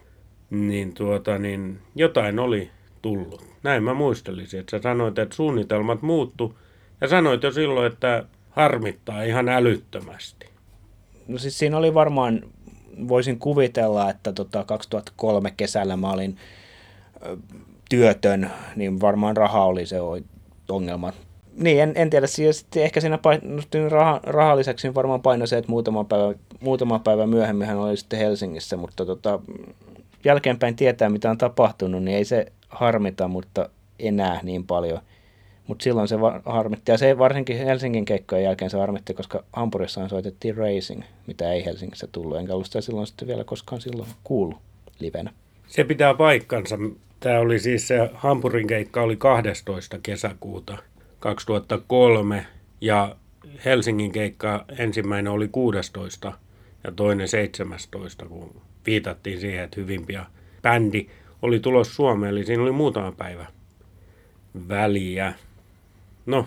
niin, 0.51 0.95
tuota, 0.95 1.39
niin 1.39 1.79
jotain 1.95 2.39
oli 2.39 2.71
tullut. 3.03 3.45
Näin 3.63 3.83
mä 3.83 3.95
muistelisin, 3.95 4.61
että 4.61 4.71
sä 4.71 4.83
sanoit, 4.83 5.19
että 5.19 5.37
suunnitelmat 5.37 6.03
muuttu 6.03 6.59
ja 7.01 7.09
sanoit 7.09 7.43
jo 7.43 7.53
silloin, 7.53 7.93
että 7.93 8.25
harmittaa 8.51 9.23
ihan 9.23 9.49
älyttömästi. 9.49 10.47
No 11.29 11.39
siis 11.39 11.59
siinä 11.59 11.77
oli 11.77 11.95
varmaan, 11.95 12.41
voisin 13.09 13.39
kuvitella, 13.39 14.11
että 14.11 14.33
tota 14.33 14.65
2003 14.65 15.51
kesällä 15.57 15.97
mä 15.97 16.11
olin 16.11 16.37
työtön, 17.91 18.51
niin 18.77 19.01
varmaan 19.01 19.37
raha 19.37 19.65
oli 19.65 19.87
se 19.87 19.97
ongelma 20.69 21.13
niin, 21.57 21.81
en, 21.81 21.93
en 21.95 22.11
tiedä. 22.11 22.27
Sitten 22.27 22.83
ehkä 22.83 23.01
siinä 23.01 23.19
pain, 23.19 23.41
raha, 23.89 24.21
rahalliseksi 24.23 24.95
varmaan 24.95 25.23
paino 25.23 25.47
se, 25.47 25.59
että 25.59 25.71
muutama 25.71 26.05
päivä, 26.05 26.35
muutama 26.61 26.99
päivä 26.99 27.27
myöhemmin 27.27 27.67
hän 27.67 27.79
oli 27.79 27.97
sitten 27.97 28.19
Helsingissä, 28.19 28.77
mutta 28.77 29.07
tota, 29.07 29.41
jälkeenpäin 30.25 30.77
tietää, 30.77 31.09
mitä 31.09 31.31
on 31.31 31.39
tapahtunut, 31.39 32.03
niin 32.03 32.17
ei 32.17 32.25
se 32.25 32.47
harmita, 32.69 33.29
mutta 33.29 33.69
enää 33.99 34.41
niin 34.43 34.67
paljon. 34.67 35.01
Mutta 35.67 35.83
silloin 35.83 36.09
se 36.09 36.17
harmitti, 36.45 36.93
ja 36.93 36.99
se 36.99 37.19
varsinkin 37.19 37.59
Helsingin 37.59 38.05
keikkojen 38.05 38.45
jälkeen 38.45 38.71
se 38.71 38.79
harmitti, 38.79 39.15
koska 39.15 39.45
Hampurissa 39.53 40.09
soitettiin 40.09 40.57
Racing, 40.57 41.03
mitä 41.27 41.53
ei 41.53 41.65
Helsingissä 41.65 42.07
tullut, 42.13 42.39
enkä 42.39 42.53
ollut 42.53 42.67
sitä 42.67 42.81
silloin 42.81 43.07
sitten 43.07 43.29
vielä 43.29 43.45
koskaan 43.45 43.81
silloin 43.81 44.09
kuullut 44.25 44.59
livenä. 45.01 45.33
Se 45.67 45.85
pitää 45.85 46.15
paikkansa. 46.15 46.79
Tämä 47.21 47.39
oli 47.39 47.59
siis 47.59 47.89
se 47.89 48.11
Hampurin 48.15 48.67
keikka 48.67 49.03
oli 49.03 49.17
12. 49.17 49.99
kesäkuuta 50.03 50.79
2003 51.25 52.47
ja 52.81 53.17
Helsingin 53.65 54.13
keikka 54.13 54.65
ensimmäinen 54.79 55.33
oli 55.33 55.49
16 55.49 56.33
ja 56.85 56.93
toinen 56.93 57.29
17, 57.29 58.27
kun 58.27 58.61
viitattiin 58.87 59.41
siihen, 59.41 59.65
että 59.65 59.81
hyvin 59.81 60.07
pian 60.07 60.27
bändi 60.63 61.07
oli 61.43 61.61
tulos 61.61 61.97
Suomeen, 61.97 62.31
eli 62.31 62.45
siinä 62.45 62.63
oli 62.63 62.73
muutama 62.73 63.13
päivä 63.13 63.47
väliä. 64.69 65.33
No, 66.27 66.47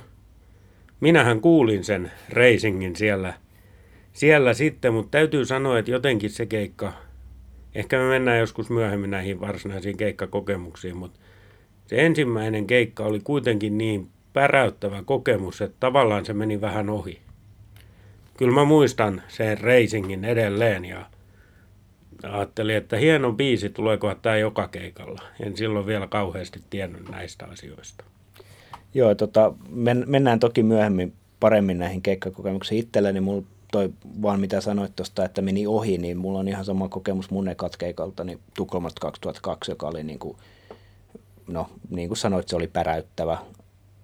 minähän 0.99 1.41
kuulin 1.41 1.83
sen 1.83 2.11
Racingin 2.29 2.95
siellä, 2.95 3.33
siellä 4.13 4.53
sitten, 4.53 4.93
mutta 4.93 5.11
täytyy 5.11 5.45
sanoa, 5.45 5.79
että 5.79 5.91
jotenkin 5.91 6.29
se 6.29 6.45
keikka, 6.45 6.93
ehkä 7.75 7.97
me 7.97 8.09
mennään 8.09 8.39
joskus 8.39 8.69
myöhemmin 8.69 9.11
näihin 9.11 9.39
varsinaisiin 9.39 9.97
keikkakokemuksiin, 9.97 10.97
mutta 10.97 11.19
se 11.87 12.05
ensimmäinen 12.05 12.67
keikka 12.67 13.03
oli 13.03 13.19
kuitenkin 13.23 13.77
niin 13.77 14.09
päräyttävä 14.37 15.03
kokemus, 15.03 15.61
että 15.61 15.77
tavallaan 15.79 16.25
se 16.25 16.33
meni 16.33 16.61
vähän 16.61 16.89
ohi. 16.89 17.21
Kyllä 18.37 18.53
mä 18.53 18.65
muistan 18.65 19.21
sen 19.27 19.61
Racingin 19.61 20.25
edelleen 20.25 20.85
ja 20.85 21.05
ajattelin, 22.23 22.75
että 22.75 22.97
hieno 22.97 23.31
biisi, 23.31 23.69
tuleeko 23.69 24.15
tämä 24.15 24.37
joka 24.37 24.67
keikalla. 24.67 25.21
En 25.39 25.57
silloin 25.57 25.85
vielä 25.85 26.07
kauheasti 26.07 26.61
tiennyt 26.69 27.09
näistä 27.09 27.45
asioista. 27.45 28.03
Joo, 28.93 29.15
tota, 29.15 29.53
men, 29.69 30.03
mennään 30.07 30.39
toki 30.39 30.63
myöhemmin 30.63 31.13
paremmin 31.39 31.79
näihin 31.79 32.01
keikkakokemuksiin 32.01 32.79
itselleni. 32.79 33.21
Mulla 33.21 33.43
toi 33.71 33.89
vaan 34.21 34.39
mitä 34.39 34.61
sanoit 34.61 34.95
tuosta, 34.95 35.25
että 35.25 35.41
meni 35.41 35.67
ohi, 35.67 35.97
niin 35.97 36.17
mulla 36.17 36.39
on 36.39 36.47
ihan 36.47 36.65
sama 36.65 36.89
kokemus 36.89 37.29
mun 37.31 37.47
ekat 37.47 37.77
keikalta, 37.77 38.23
niin 38.23 38.39
Tukholmasta 38.55 38.99
2002, 38.99 39.71
joka 39.71 39.87
oli 39.87 40.03
niin 40.03 40.19
kuin 40.19 40.37
no 41.47 41.69
niin 41.89 42.07
kuin 42.07 42.17
sanoit, 42.17 42.47
se 42.47 42.55
oli 42.55 42.67
päräyttävä. 42.67 43.37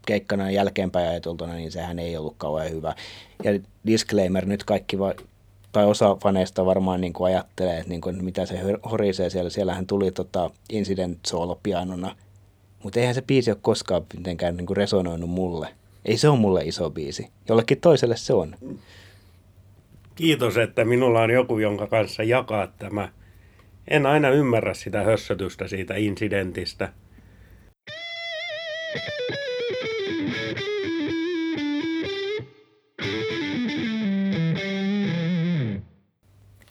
Keikkana 0.05 0.51
jälkeenpäin 0.51 1.09
ajateltuna, 1.09 1.53
niin 1.53 1.71
sehän 1.71 1.99
ei 1.99 2.17
ollut 2.17 2.35
kauhean 2.37 2.71
hyvä. 2.71 2.95
Ja 3.43 3.59
disclaimer, 3.87 4.45
nyt 4.45 4.63
kaikki 4.63 4.99
va- 4.99 5.13
tai 5.71 5.85
osa 5.85 6.15
faneista 6.15 6.65
varmaan 6.65 7.01
niin 7.01 7.13
kuin 7.13 7.33
ajattelee, 7.33 7.77
että 7.77 7.89
niin 7.89 8.01
kuin, 8.01 8.23
mitä 8.23 8.45
se 8.45 8.59
horisee 8.91 9.29
siellä. 9.29 9.49
Siellähän 9.49 9.87
tuli 9.87 10.11
tota 10.11 10.49
incident 10.69 11.19
solo 11.27 11.59
pianona, 11.63 12.15
mutta 12.83 12.99
eihän 12.99 13.15
se 13.15 13.21
biisi 13.21 13.51
ole 13.51 13.57
koskaan 13.61 14.05
mitenkään 14.17 14.57
niin 14.57 14.67
kuin 14.67 14.77
resonoinut 14.77 15.29
mulle. 15.29 15.67
Ei 16.05 16.17
se 16.17 16.29
ole 16.29 16.39
mulle 16.39 16.61
iso 16.61 16.89
biisi. 16.89 17.29
Jollekin 17.49 17.81
toiselle 17.81 18.17
se 18.17 18.33
on. 18.33 18.55
Kiitos, 20.15 20.57
että 20.57 20.85
minulla 20.85 21.21
on 21.21 21.31
joku, 21.31 21.59
jonka 21.59 21.87
kanssa 21.87 22.23
jakaa 22.23 22.67
tämä. 22.67 23.09
En 23.87 24.05
aina 24.05 24.29
ymmärrä 24.29 24.73
sitä 24.73 25.03
hössötystä 25.03 25.67
siitä 25.67 25.93
incidentistä. 25.97 26.93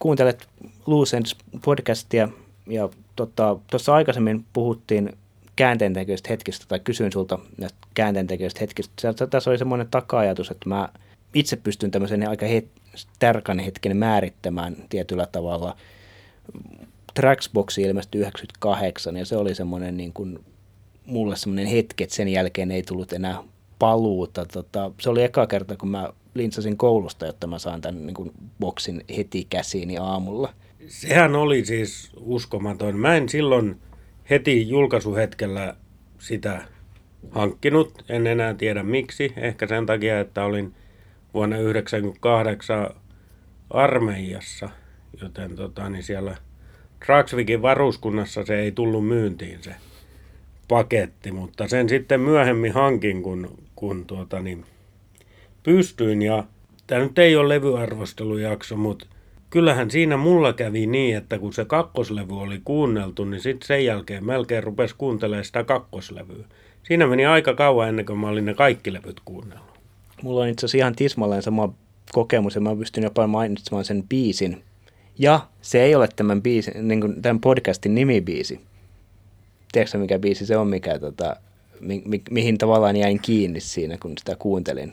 Kuuntelet 0.02 0.49
Loose 0.87 1.16
Ends 1.16 1.37
podcastia 1.64 2.28
ja 2.66 2.88
tuossa 3.16 3.56
tota, 3.71 3.94
aikaisemmin 3.94 4.44
puhuttiin 4.52 5.12
käänteentekijöistä 5.56 6.28
hetkistä 6.30 6.66
tai 6.68 6.80
kysyin 6.80 7.12
sulta 7.12 7.38
käänteentekijöistä 7.94 8.61
hetkistä. 8.61 9.14
Tässä 9.30 9.50
oli 9.50 9.59
semmoinen 9.59 9.88
taka-ajatus, 9.90 10.50
että 10.50 10.68
mä 10.68 10.88
itse 11.35 11.56
pystyn 11.56 11.90
tämmöisen 11.90 12.28
aika 12.28 12.47
het- 12.47 13.00
tärkan 13.18 13.59
hetken 13.59 13.97
määrittämään 13.97 14.76
tietyllä 14.88 15.26
tavalla. 15.32 15.76
Traxboxi 17.14 17.82
ilmestyi 17.82 18.21
98 18.21 19.16
ja 19.16 19.26
se 19.26 19.37
oli 19.37 19.54
semmoinen 19.54 19.97
niin 19.97 20.12
kuin, 20.12 20.44
mulle 21.06 21.37
semmoinen 21.37 21.66
hetki, 21.66 22.04
että 22.04 22.16
sen 22.16 22.28
jälkeen 22.28 22.71
ei 22.71 22.82
tullut 22.82 23.12
enää 23.12 23.42
paluuta. 23.78 24.47
Tota, 24.47 24.90
se 25.00 25.11
oli 25.11 25.23
eka 25.23 25.47
kerta, 25.47 25.76
kun 25.76 25.88
mä 25.88 26.12
lintsasin 26.35 26.77
koulusta, 26.77 27.27
jotta 27.27 27.47
mä 27.47 27.59
saan 27.59 27.81
tämän 27.81 28.07
niin 28.07 28.15
kuin, 28.15 28.33
boksin 28.61 29.05
heti 29.17 29.47
käsiini 29.51 29.99
aamulla. 29.99 30.55
Sehän 30.87 31.35
oli 31.35 31.65
siis 31.65 32.11
uskomaton. 32.21 32.97
Mä 32.97 33.17
en 33.17 33.29
silloin 33.29 33.81
heti 34.31 34.69
julkaisuhetkellä 34.69 35.77
sitä 36.19 36.62
hankkinut. 37.31 38.05
En 38.09 38.27
enää 38.27 38.55
tiedä 38.55 38.83
miksi. 38.83 39.33
Ehkä 39.37 39.67
sen 39.67 39.87
takia, 39.87 40.21
että 40.21 40.45
olin 40.45 40.75
vuonna 41.35 41.57
1998 41.57 42.91
armeijassa, 43.71 44.69
joten 45.21 45.57
tota, 45.57 45.89
niin 45.89 46.03
siellä 46.03 46.37
Traxvikin 47.07 47.62
varuskunnassa 47.62 48.45
se 48.45 48.61
ei 48.61 48.73
tullut 48.73 49.07
myyntiin 49.07 49.62
se 49.62 49.75
paketti, 50.69 51.33
mutta 51.33 51.69
sen 51.69 51.89
sitten 51.89 52.21
myöhemmin 52.21 52.73
hankin, 52.73 53.23
kun, 53.23 53.59
kun 53.77 54.07
tuota, 54.07 54.41
niin, 54.41 54.65
pystyin. 55.62 56.23
Ja 56.23 56.45
tämä 56.87 57.00
nyt 57.02 57.19
ei 57.19 57.37
ole 57.37 57.49
levyarvostelujakso, 57.49 58.76
mutta 58.76 59.07
kyllähän 59.50 59.90
siinä 59.90 60.16
mulla 60.16 60.52
kävi 60.52 60.87
niin, 60.87 61.16
että 61.16 61.38
kun 61.38 61.52
se 61.52 61.64
kakkoslevy 61.64 62.40
oli 62.40 62.61
kuunneltu, 62.64 63.25
niin 63.25 63.40
sitten 63.40 63.66
sen 63.66 63.85
jälkeen 63.85 64.25
melkein 64.25 64.64
rupesi 64.64 64.95
kuuntelemaan 64.99 65.45
sitä 65.45 65.64
kakkoslevyä. 65.64 66.45
Siinä 66.83 67.07
meni 67.07 67.26
aika 67.26 67.54
kauan 67.54 67.88
ennen 67.88 68.07
kuin 68.07 68.19
mä 68.19 68.28
olin 68.28 68.45
ne 68.45 68.54
kaikki 68.54 68.92
levyt 68.92 69.21
kuunnellut. 69.25 69.73
Mulla 70.23 70.40
on 70.40 70.49
itse 70.49 70.66
asiassa 70.66 70.78
ihan 70.78 70.97
tismalleen 70.97 71.42
sama 71.42 71.75
kokemus 72.12 72.54
ja 72.54 72.61
mä 72.61 72.76
pystyn 72.76 73.04
jopa 73.04 73.26
mainitsemaan 73.26 73.85
sen 73.85 74.04
biisin. 74.09 74.62
Ja 75.19 75.40
se 75.62 75.83
ei 75.83 75.95
ole 75.95 76.09
tämän, 76.16 76.42
biisin, 76.42 76.88
niin 76.88 77.00
kuin 77.00 77.23
tämän 77.23 77.40
podcastin 77.40 77.95
nimibiisi. 77.95 78.61
Tiedätkö 79.73 79.99
mikä 79.99 80.19
biisi 80.19 80.47
se 80.47 80.57
on, 80.57 80.69
mikä, 80.69 80.99
tota, 80.99 81.37
mi, 81.81 82.02
mi, 82.04 82.23
mihin 82.31 82.59
tavallaan 82.59 82.97
jäin 82.97 83.21
kiinni 83.21 83.60
siinä, 83.60 83.99
kun 83.99 84.13
sitä 84.19 84.37
kuuntelin? 84.37 84.93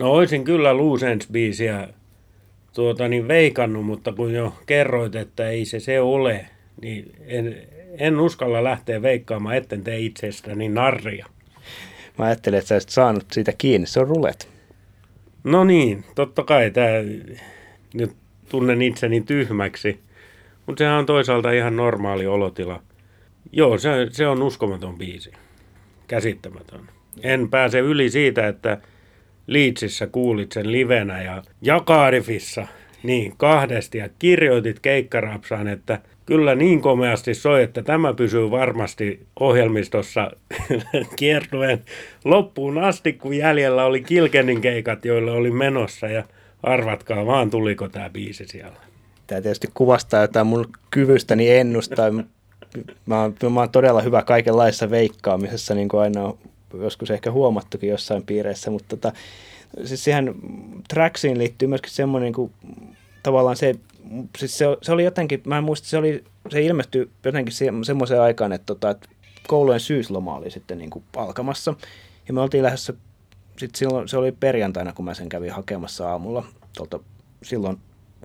No 0.00 0.12
olisin 0.12 0.44
kyllä 0.44 0.76
Loose 0.76 1.16
biisiä 1.32 1.88
tuota, 2.74 3.08
niin 3.08 3.28
veikannut, 3.28 3.86
mutta 3.86 4.12
kun 4.12 4.34
jo 4.34 4.54
kerroit, 4.66 5.14
että 5.14 5.48
ei 5.48 5.64
se 5.64 5.80
se 5.80 6.00
ole, 6.00 6.46
niin 6.82 7.12
en, 7.26 7.56
en 7.98 8.20
uskalla 8.20 8.64
lähteä 8.64 9.02
veikkaamaan, 9.02 9.56
etten 9.56 9.84
tee 9.84 9.98
itsestäni 9.98 10.68
narria. 10.68 11.26
Mä 12.18 12.24
ajattelin, 12.24 12.58
että 12.58 12.68
sä 12.68 12.74
olisit 12.74 12.90
saanut 12.90 13.24
siitä 13.32 13.52
kiinni. 13.58 13.86
Se 13.86 14.00
on 14.00 14.08
rulet. 14.08 14.48
No 15.44 15.64
niin, 15.64 16.04
totta 16.14 16.42
kai 16.42 16.70
tämä 16.70 16.88
nyt 17.94 18.12
tunnen 18.48 18.82
itseni 18.82 19.20
tyhmäksi, 19.20 20.00
mutta 20.66 20.78
sehän 20.78 20.98
on 20.98 21.06
toisaalta 21.06 21.52
ihan 21.52 21.76
normaali 21.76 22.26
olotila. 22.26 22.82
Joo, 23.52 23.78
se, 23.78 23.90
se 24.10 24.26
on 24.26 24.42
uskomaton 24.42 24.98
biisi. 24.98 25.32
Käsittämätön. 26.06 26.80
En 27.22 27.50
pääse 27.50 27.78
yli 27.78 28.10
siitä, 28.10 28.48
että 28.48 28.78
Leedsissä 29.50 30.06
kuulit 30.06 30.52
sen 30.52 30.72
livenä 30.72 31.22
ja 31.22 31.42
Jakaarifissa 31.62 32.66
niin 33.02 33.34
kahdesti 33.36 33.98
ja 33.98 34.08
kirjoitit 34.18 34.80
keikkarapsaan, 34.80 35.68
että 35.68 36.00
kyllä 36.26 36.54
niin 36.54 36.80
komeasti 36.80 37.34
soi, 37.34 37.62
että 37.62 37.82
tämä 37.82 38.14
pysyy 38.14 38.50
varmasti 38.50 39.26
ohjelmistossa 39.40 40.30
kiertuen 41.18 41.82
loppuun 42.24 42.78
asti, 42.78 43.12
kun 43.12 43.36
jäljellä 43.36 43.84
oli 43.84 44.02
Kilkenin 44.02 44.60
keikat, 44.60 45.04
joille 45.04 45.30
oli 45.30 45.50
menossa 45.50 46.06
ja 46.06 46.24
arvatkaa 46.62 47.26
vaan, 47.26 47.50
tuliko 47.50 47.88
tämä 47.88 48.10
biisi 48.10 48.46
siellä. 48.46 48.76
Tämä 49.26 49.40
tietysti 49.40 49.68
kuvastaa 49.74 50.22
jotain 50.22 50.46
mun 50.46 50.66
kyvystäni 50.90 51.50
ennustaa. 51.50 52.10
Mä 52.10 52.24
mä 53.06 53.20
oon 53.60 53.70
todella 53.72 54.02
hyvä 54.02 54.22
kaikenlaisessa 54.22 54.90
veikkaamisessa, 54.90 55.74
niin 55.74 55.88
kuin 55.88 56.00
aina 56.00 56.24
on 56.24 56.38
joskus 56.74 57.10
ehkä 57.10 57.32
huomattukin 57.32 57.90
jossain 57.90 58.22
piireissä, 58.22 58.70
mutta 58.70 58.96
tota, 58.96 59.12
siis 59.84 60.04
siihen 60.04 60.34
tracksiin 60.88 61.38
liittyy 61.38 61.68
myöskin 61.68 61.90
semmoinen 61.90 62.24
niin 62.24 62.34
kuin, 62.34 62.52
tavallaan 63.22 63.56
se, 63.56 63.74
siis 64.38 64.58
se, 64.58 64.64
se, 64.82 64.92
oli 64.92 65.04
jotenkin, 65.04 65.42
mä 65.46 65.58
en 65.58 65.64
muista, 65.64 65.88
se, 65.88 65.98
oli, 65.98 66.24
se 66.48 66.62
ilmestyi 66.62 67.10
jotenkin 67.24 67.54
se, 67.54 67.66
semmoiseen 67.82 68.20
aikaan, 68.20 68.52
että, 68.52 68.66
tota, 68.66 68.90
että 68.90 69.08
koulujen 69.48 69.80
syysloma 69.80 70.36
oli 70.36 70.50
sitten 70.50 70.78
niin 70.78 70.90
kuin 70.90 71.04
alkamassa 71.16 71.74
ja 72.28 72.34
me 72.34 72.40
oltiin 72.40 72.62
lähdössä, 72.62 72.92
sitten 73.58 73.78
silloin, 73.78 74.08
se 74.08 74.16
oli 74.16 74.32
perjantaina, 74.32 74.92
kun 74.92 75.04
mä 75.04 75.14
sen 75.14 75.28
kävin 75.28 75.52
hakemassa 75.52 76.10
aamulla 76.10 76.44
tuolta 76.76 77.00
silloin 77.42 77.78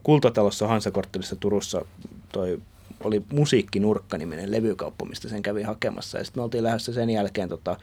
Kultatalossa 0.04 0.68
Hansakorttelissa 0.68 1.36
Turussa 1.36 1.86
toi 2.32 2.62
oli 3.04 3.24
Musiikkinurkka-niminen 3.34 4.52
levykauppa, 4.52 5.06
mistä 5.06 5.30
sen 5.30 5.42
kävin 5.42 5.66
hakemassa. 5.66 6.18
Ja 6.18 6.24
sitten 6.24 6.42
me 6.42 6.44
oltiin 6.44 6.64
lähdössä 6.64 6.94
sen 6.94 7.10
jälkeen 7.10 7.50
tota, 7.50 7.78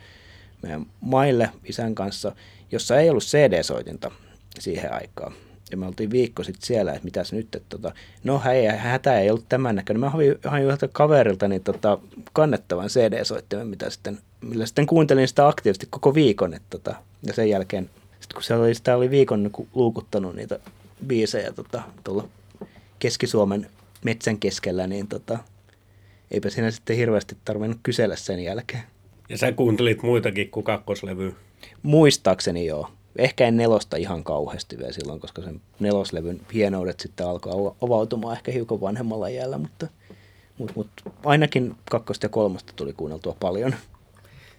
meidän 0.63 0.87
maille 1.01 1.51
isän 1.65 1.95
kanssa, 1.95 2.33
jossa 2.73 3.01
ei 3.01 3.11
ollut 3.11 3.23
CD-soitinta 3.23 4.11
siihen 4.59 4.95
aikaan. 4.95 5.33
Ja 5.71 5.77
me 5.77 5.87
oltiin 5.87 6.11
viikko 6.11 6.43
sitten 6.45 6.67
siellä, 6.67 6.93
että 6.93 7.05
mitäs 7.05 7.33
nyt, 7.33 7.55
että 7.55 7.69
tota, 7.69 7.95
no 8.25 8.43
hei, 8.45 8.67
hätä 8.67 9.21
ei 9.21 9.31
ollut 9.31 9.49
tämän 9.49 9.77
näköinen. 9.77 10.01
Mä 10.01 10.11
hain 10.45 10.65
yhdeltä 10.65 10.89
kaverilta 10.89 11.49
niin 11.49 11.65
tota, 11.65 11.99
kannettavan 12.33 12.89
CD-soittimen, 12.89 13.67
mitä 13.67 13.91
sitten, 13.91 14.19
millä 14.41 14.67
sitten 14.67 14.87
kuuntelin 14.87 15.29
sitä 15.29 15.49
aktiivisesti 15.49 15.87
koko 15.91 16.15
viikon. 16.15 16.55
Että 16.55 16.67
tota, 16.71 16.95
ja 17.27 17.33
sen 17.33 17.51
jälkeen, 17.51 17.91
sit 18.21 18.33
kun 18.33 18.43
se 18.43 18.55
oli, 18.55 18.75
sitä 18.75 18.97
oli 18.97 19.11
viikon 19.11 19.43
niin 19.43 19.69
luukuttanut 19.75 20.37
niitä 20.37 20.59
biisejä 21.07 21.53
tota, 21.53 21.83
tuolla 22.05 22.29
Keski-Suomen 22.99 23.67
metsän 24.05 24.39
keskellä, 24.39 24.87
niin 24.87 25.09
tota, 25.09 25.39
eipä 26.31 26.51
siinä 26.51 26.71
sitten 26.71 26.97
hirveästi 26.97 27.37
tarvinnut 27.45 27.79
kysellä 27.83 28.17
sen 28.17 28.41
jälkeen. 28.41 28.83
Ja 29.33 29.39
sä 29.39 29.53
kuuntelit 29.53 30.03
muitakin 30.03 30.51
kuin 30.51 30.65
kakkoslevy? 30.65 31.35
Muistaakseni 31.83 32.67
joo. 32.67 32.89
Ehkä 33.17 33.47
en 33.47 33.57
nelosta 33.57 33.97
ihan 33.97 34.25
kauheasti 34.25 34.79
vielä 34.79 34.93
silloin, 34.93 35.21
koska 35.21 35.43
sen 35.43 35.61
neloslevyn 35.81 36.41
hienoudet 36.55 37.01
sitten 37.01 37.27
alkoi 37.27 37.75
avautumaan 37.83 38.37
ehkä 38.37 38.53
hiukan 38.53 38.81
vanhemmalla 38.81 39.29
jäällä, 39.29 39.59
mutta, 39.59 39.87
mutta, 40.59 40.75
mutta 40.77 41.11
ainakin 41.25 41.75
kakkosta 41.91 42.25
ja 42.25 42.29
kolmosta 42.29 42.73
tuli 42.77 42.93
kuunneltua 42.93 43.37
paljon. 43.41 43.75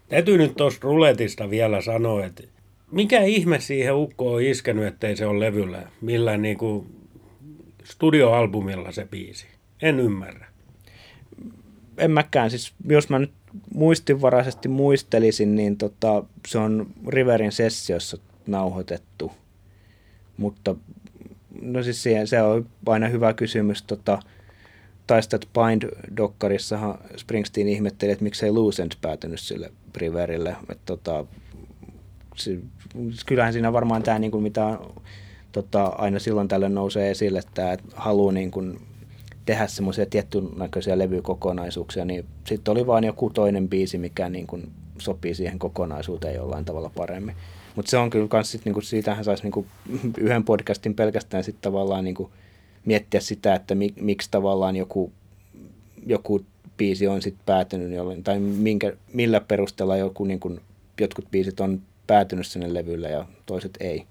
Täytyy 0.09 0.37
nyt 0.37 0.55
tuosta 0.55 0.79
ruletista 0.81 1.49
vielä 1.49 1.81
sanoa, 1.81 2.25
että 2.25 2.43
mikä 2.91 3.21
ihme 3.21 3.59
siihen 3.59 3.95
ukko 3.95 4.33
on 4.33 4.41
iskenyt, 4.41 4.85
ettei 4.85 5.15
se 5.15 5.25
ole 5.25 5.45
levyllä, 5.45 5.87
millään 6.01 6.41
niin 6.41 6.57
kuin 6.57 6.95
studioalbumilla 7.83 8.91
se 8.91 9.05
biisi. 9.05 9.47
En 9.81 9.99
ymmärrä. 9.99 10.47
En 11.97 12.11
mäkään, 12.11 12.49
siis 12.49 12.73
jos 12.87 13.09
mä 13.09 13.19
nyt 13.19 13.31
muistinvaraisesti 13.73 14.67
muistelisin, 14.69 15.55
niin 15.55 15.77
tota, 15.77 16.23
se 16.47 16.57
on 16.57 16.87
Riverin 17.07 17.51
sessiossa 17.51 18.17
nauhoitettu. 18.47 19.31
Mutta 20.37 20.75
no 21.61 21.83
siis 21.83 22.03
siihen, 22.03 22.27
se 22.27 22.41
on 22.41 22.65
aina 22.85 23.07
hyvä 23.07 23.33
kysymys. 23.33 23.83
Tota, 23.83 24.19
Taistat 25.07 25.49
Bind-dokkarissahan 25.53 26.97
Springsteen 27.17 27.67
ihmetteli, 27.67 28.11
että 28.11 28.23
miksei 28.23 28.51
Lucent 28.51 28.97
päätynyt 29.01 29.39
sille 29.39 29.71
Riverille. 29.95 30.55
Et, 30.69 30.79
tota, 30.85 31.25
se, 32.35 32.59
kyllähän 33.25 33.53
siinä 33.53 33.73
varmaan 33.73 34.03
tämä, 34.03 34.19
niin 34.19 34.31
kuin 34.31 34.43
mitä 34.43 34.79
tota, 35.51 35.85
aina 35.85 36.19
silloin 36.19 36.47
tällöin 36.47 36.75
nousee 36.75 37.11
esille, 37.11 37.39
että 37.39 37.77
halu 37.95 38.31
niin 38.31 38.51
kuin, 38.51 38.79
tehdä 39.45 39.67
semmoisia 39.67 40.05
tietyn 40.05 40.49
näköisiä 40.57 40.97
levykokonaisuuksia, 40.97 42.05
niin 42.05 42.25
sitten 42.47 42.71
oli 42.71 42.87
vaan 42.87 43.03
joku 43.03 43.29
toinen 43.29 43.69
biisi, 43.69 43.97
mikä 43.97 44.29
niin 44.29 44.47
kuin 44.47 44.71
sopii 44.97 45.35
siihen 45.35 45.59
kokonaisuuteen 45.59 46.35
jollain 46.35 46.65
tavalla 46.65 46.91
paremmin. 46.95 47.35
Mutta 47.75 47.89
se 47.89 47.97
on 47.97 48.09
kyllä 48.09 48.27
kans 48.27 48.51
sit, 48.51 48.65
niinku, 48.65 48.81
siitähän 48.81 49.23
saisi 49.23 49.43
niinku, 49.43 49.65
yhden 50.17 50.43
podcastin 50.43 50.95
pelkästään 50.95 51.43
sit 51.43 51.61
tavallaan 51.61 52.03
niinku, 52.03 52.31
miettiä 52.85 53.19
sitä, 53.19 53.55
että 53.55 53.75
mi, 53.75 53.93
miksi 54.01 54.31
tavallaan 54.31 54.75
joku, 54.75 55.11
joku 56.05 56.45
biisi 56.77 57.07
on 57.07 57.21
sitten 57.21 57.45
päätynyt 57.45 57.91
jollain, 57.91 58.23
tai 58.23 58.39
minkä, 58.39 58.93
millä 59.13 59.39
perusteella 59.39 59.97
joku, 59.97 60.25
niinku, 60.25 60.59
jotkut 61.01 61.25
biisit 61.31 61.59
on 61.59 61.81
päätynyt 62.07 62.47
sinne 62.47 62.73
levylle 62.73 63.09
ja 63.09 63.25
toiset 63.45 63.77
ei. 63.79 64.05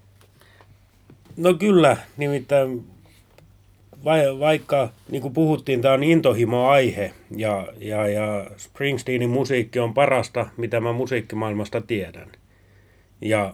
No 1.37 1.53
kyllä, 1.53 1.97
nimittäin 2.17 2.85
vaikka 4.39 4.89
niin 5.11 5.21
kuin 5.21 5.33
puhuttiin, 5.33 5.81
tämä 5.81 5.93
on 5.93 6.03
intohimo-aihe 6.03 7.13
ja, 7.35 7.67
ja, 7.77 8.07
ja 8.07 8.45
Springsteenin 8.57 9.29
musiikki 9.29 9.79
on 9.79 9.93
parasta, 9.93 10.45
mitä 10.57 10.79
mä 10.79 10.93
musiikkimaailmasta 10.93 11.81
tiedän. 11.81 12.31
Ja 13.21 13.53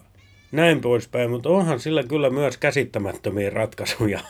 näin 0.52 0.80
poispäin, 0.80 1.30
mutta 1.30 1.48
onhan 1.48 1.80
sillä 1.80 2.02
kyllä 2.02 2.30
myös 2.30 2.56
käsittämättömiä 2.56 3.50
ratkaisuja 3.50 4.20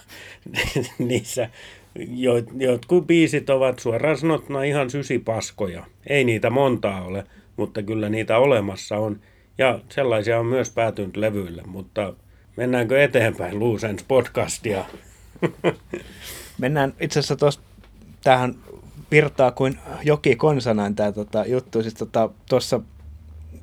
niissä. 0.98 1.48
Jo, 1.94 2.32
jotkut 2.56 3.06
biisit 3.06 3.50
ovat 3.50 3.78
suoraan 3.78 4.18
sanottuna 4.18 4.62
ihan 4.62 4.90
sysipaskoja. 4.90 5.86
Ei 6.06 6.24
niitä 6.24 6.50
montaa 6.50 7.02
ole, 7.04 7.24
mutta 7.56 7.82
kyllä 7.82 8.08
niitä 8.08 8.38
olemassa 8.38 8.96
on. 8.96 9.20
Ja 9.58 9.80
sellaisia 9.88 10.38
on 10.40 10.46
myös 10.46 10.70
päätynyt 10.70 11.16
levyille, 11.16 11.62
mutta 11.66 12.14
mennäänkö 12.56 13.02
eteenpäin 13.02 13.58
Luusens 13.58 14.04
podcastia? 14.04 14.84
Mennään 16.58 16.94
itse 17.00 17.18
asiassa 17.18 17.36
tuossa, 17.36 17.60
tähän 18.24 18.54
virtaa 19.10 19.50
kuin 19.50 19.78
joki 20.02 20.36
konsanaan 20.36 20.94
tämä 20.94 21.12
tota, 21.12 21.44
juttu. 21.46 21.82
Siis 21.82 21.94
tuossa 22.48 22.78
tota, 22.78 22.90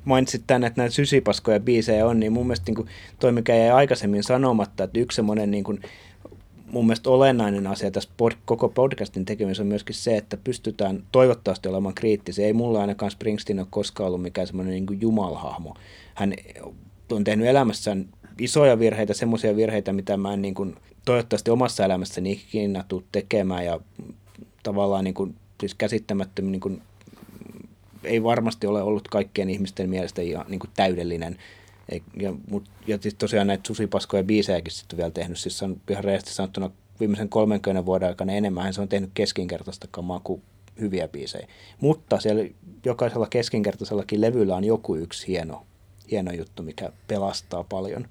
mainitsit 0.04 0.42
tänne, 0.46 0.66
että 0.66 0.80
näitä 0.80 0.94
sysipaskoja 0.94 1.60
biisejä 1.60 2.06
on, 2.06 2.20
niin 2.20 2.32
mun 2.32 2.46
mielestä 2.46 2.64
niin 2.66 2.76
kuin, 2.76 2.88
toi, 3.20 3.32
mikä 3.32 3.54
jäi 3.54 3.70
aikaisemmin 3.70 4.22
sanomatta, 4.22 4.84
että 4.84 5.00
yksi 5.00 5.16
semmoinen 5.16 5.50
niin 5.50 5.64
kuin, 5.64 5.82
mun 6.66 6.86
mielestä 6.86 7.10
olennainen 7.10 7.66
asia 7.66 7.90
tässä 7.90 8.10
pod, 8.16 8.32
koko 8.44 8.68
podcastin 8.68 9.24
tekemisessä 9.24 9.62
on 9.62 9.66
myöskin 9.66 9.94
se, 9.94 10.16
että 10.16 10.36
pystytään 10.36 11.02
toivottavasti 11.12 11.68
olemaan 11.68 11.94
kriittisiä. 11.94 12.46
Ei 12.46 12.52
mulla 12.52 12.80
ainakaan 12.80 13.10
Springsteen 13.10 13.58
ole 13.58 13.66
koskaan 13.70 14.06
ollut 14.06 14.22
mikään 14.22 14.46
semmoinen 14.46 14.74
niin 14.74 14.86
kuin 14.86 15.00
jumalhahmo. 15.00 15.74
Hän 16.14 16.34
on 17.12 17.24
tehnyt 17.24 17.46
elämässään 17.46 18.08
isoja 18.38 18.78
virheitä, 18.78 19.14
semmoisia 19.14 19.56
virheitä, 19.56 19.92
mitä 19.92 20.16
mä 20.16 20.32
en 20.32 20.42
niin 20.42 20.54
kuin, 20.54 20.76
toivottavasti 21.08 21.50
omassa 21.50 21.84
elämässäni 21.84 22.32
ikinä 22.32 22.84
tule 22.88 23.02
tekemään 23.12 23.64
ja 23.64 23.80
tavallaan 24.62 25.04
niin 25.04 25.14
kuin, 25.14 25.34
siis 25.60 25.74
käsittämättömin 25.74 26.52
niin 26.52 26.60
kuin, 26.60 26.82
ei 28.04 28.22
varmasti 28.22 28.66
ole 28.66 28.82
ollut 28.82 29.08
kaikkien 29.08 29.50
ihmisten 29.50 29.90
mielestä 29.90 30.22
ihan 30.22 30.46
niin 30.48 30.60
kuin 30.60 30.70
täydellinen. 30.76 31.38
Ja, 32.20 32.34
mut, 32.50 32.64
ja 32.86 32.98
siis 33.00 33.14
tosiaan 33.14 33.46
näitä 33.46 33.66
susipaskoja 33.66 34.22
biisejäkin 34.22 34.72
sitten 34.72 34.96
vielä 34.96 35.10
tehnyt. 35.10 35.38
Siis 35.38 35.62
on 35.62 35.80
ihan 35.90 36.04
rehellisesti 36.04 36.34
sanottuna 36.34 36.70
viimeisen 37.00 37.28
30 37.28 37.86
vuoden 37.86 38.08
aikana 38.08 38.32
enemmän 38.32 38.74
se 38.74 38.80
on 38.80 38.88
tehnyt 38.88 39.10
keskinkertaista 39.14 39.88
kamaa 39.90 40.20
kuin 40.24 40.42
hyviä 40.80 41.08
biisejä. 41.08 41.48
Mutta 41.80 42.20
siellä 42.20 42.44
jokaisella 42.84 43.26
keskinkertaisellakin 43.26 44.20
levyllä 44.20 44.56
on 44.56 44.64
joku 44.64 44.94
yksi 44.96 45.28
hieno, 45.28 45.66
hieno 46.10 46.32
juttu, 46.32 46.62
mikä 46.62 46.92
pelastaa 47.06 47.64
paljon. 47.64 48.08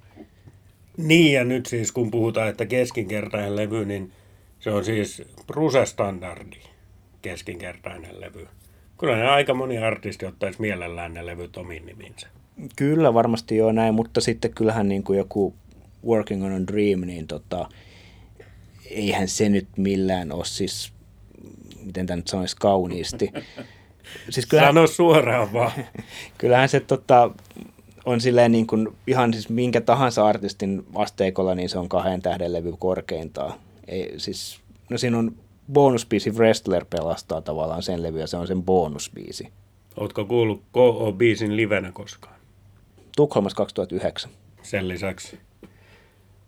Niin, 0.97 1.33
ja 1.33 1.43
nyt 1.43 1.65
siis 1.65 1.91
kun 1.91 2.11
puhutaan, 2.11 2.49
että 2.49 2.65
keskinkertainen 2.65 3.55
levy, 3.55 3.85
niin 3.85 4.11
se 4.59 4.71
on 4.71 4.85
siis 4.85 5.21
Bruce-standardi 5.47 6.59
keskinkertainen 7.21 8.21
levy. 8.21 8.47
Kyllä 8.97 9.15
ne 9.15 9.27
aika 9.27 9.53
moni 9.53 9.77
artisti 9.77 10.25
ottaisi 10.25 10.61
mielellään 10.61 11.13
ne 11.13 11.25
levyt 11.25 11.57
omiin 11.57 11.85
niminsä. 11.85 12.27
Kyllä 12.75 13.13
varmasti 13.13 13.57
joo 13.57 13.71
näin, 13.71 13.93
mutta 13.93 14.21
sitten 14.21 14.53
kyllähän 14.53 14.89
niin 14.89 15.03
kuin 15.03 15.17
joku 15.17 15.55
Working 16.05 16.45
on 16.45 16.51
a 16.51 16.67
Dream, 16.67 16.99
niin 16.99 17.27
tota, 17.27 17.69
eihän 18.89 19.27
se 19.27 19.49
nyt 19.49 19.67
millään 19.77 20.31
ole 20.31 20.45
siis, 20.45 20.93
miten 21.83 22.05
tämä 22.05 22.17
nyt 22.17 22.27
sanoisi 22.27 22.55
kauniisti. 22.59 23.31
Siis 24.29 24.45
kyllähän, 24.45 24.73
Sano 24.73 24.87
suoraan 24.87 25.53
vaan. 25.53 25.71
kyllähän 26.37 26.69
se 26.69 26.79
tota, 26.79 27.31
on 28.07 28.21
silleen 28.21 28.51
niin 28.51 28.67
kuin 28.67 28.87
ihan 29.07 29.33
siis 29.33 29.49
minkä 29.49 29.81
tahansa 29.81 30.27
artistin 30.27 30.85
asteikolla, 30.95 31.55
niin 31.55 31.69
se 31.69 31.79
on 31.79 31.89
kahden 31.89 32.21
tähden 32.21 32.53
levy 32.53 32.73
korkeintaan. 32.79 33.53
Ei, 33.87 34.13
siis, 34.17 34.59
no 34.89 34.97
siinä 34.97 35.17
on 35.17 35.31
bonusbiisi 35.73 36.31
Wrestler 36.31 36.85
pelastaa 36.89 37.41
tavallaan 37.41 37.83
sen 37.83 38.03
levy 38.03 38.19
ja 38.19 38.27
se 38.27 38.37
on 38.37 38.47
sen 38.47 38.63
bonusbiisi. 38.63 39.47
Oletko 39.97 40.25
kuullut 40.25 40.61
KO-biisin 40.71 41.55
livenä 41.55 41.91
koskaan? 41.91 42.35
Tukholmassa 43.15 43.57
2009. 43.57 44.31
Sen 44.61 44.87
lisäksi 44.87 45.39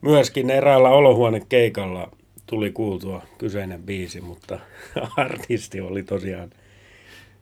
myöskin 0.02 0.50
eräällä 0.50 0.90
olohuonekeikalla 0.90 2.12
tuli 2.46 2.72
kuultua 2.72 3.22
kyseinen 3.38 3.84
biisi, 3.84 4.22
mutta 4.22 4.60
artisti 5.18 5.82
oli 5.82 6.04
tosiaan 6.04 6.50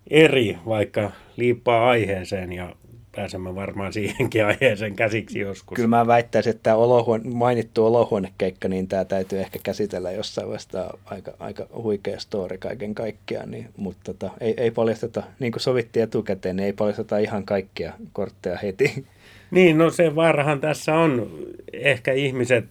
eri, 0.09 0.57
vaikka 0.67 1.11
liippaa 1.35 1.89
aiheeseen 1.89 2.53
ja 2.53 2.75
pääsemme 3.17 3.55
varmaan 3.55 3.93
siihenkin 3.93 4.45
aiheeseen 4.45 4.95
käsiksi 4.95 5.39
joskus. 5.39 5.75
Kyllä 5.75 5.87
mä 5.87 6.07
väittäisin, 6.07 6.55
että 6.55 6.75
olohuone, 6.75 7.23
mainittu 7.29 7.85
olohuonekeikka, 7.85 8.67
niin 8.67 8.87
tämä 8.87 9.05
täytyy 9.05 9.39
ehkä 9.39 9.59
käsitellä 9.63 10.11
jossain 10.11 10.47
vaiheessa 10.47 10.97
aika, 11.05 11.31
aika 11.39 11.67
huikea 11.75 12.19
story 12.19 12.57
kaiken 12.57 12.95
kaikkiaan, 12.95 13.51
niin, 13.51 13.69
mutta 13.77 14.13
tota, 14.13 14.31
ei, 14.39 14.53
ei 14.57 14.71
paljasteta, 14.71 15.23
niin 15.39 15.51
kuin 15.51 15.61
sovittiin 15.61 16.03
etukäteen, 16.03 16.55
niin 16.55 16.65
ei 16.65 16.73
paljasteta 16.73 17.17
ihan 17.17 17.43
kaikkia 17.43 17.93
kortteja 18.13 18.57
heti. 18.57 19.05
Niin, 19.51 19.77
no 19.77 19.89
se 19.89 20.15
vaarahan 20.15 20.59
tässä 20.59 20.95
on 20.95 21.29
ehkä 21.73 22.13
ihmiset, 22.13 22.65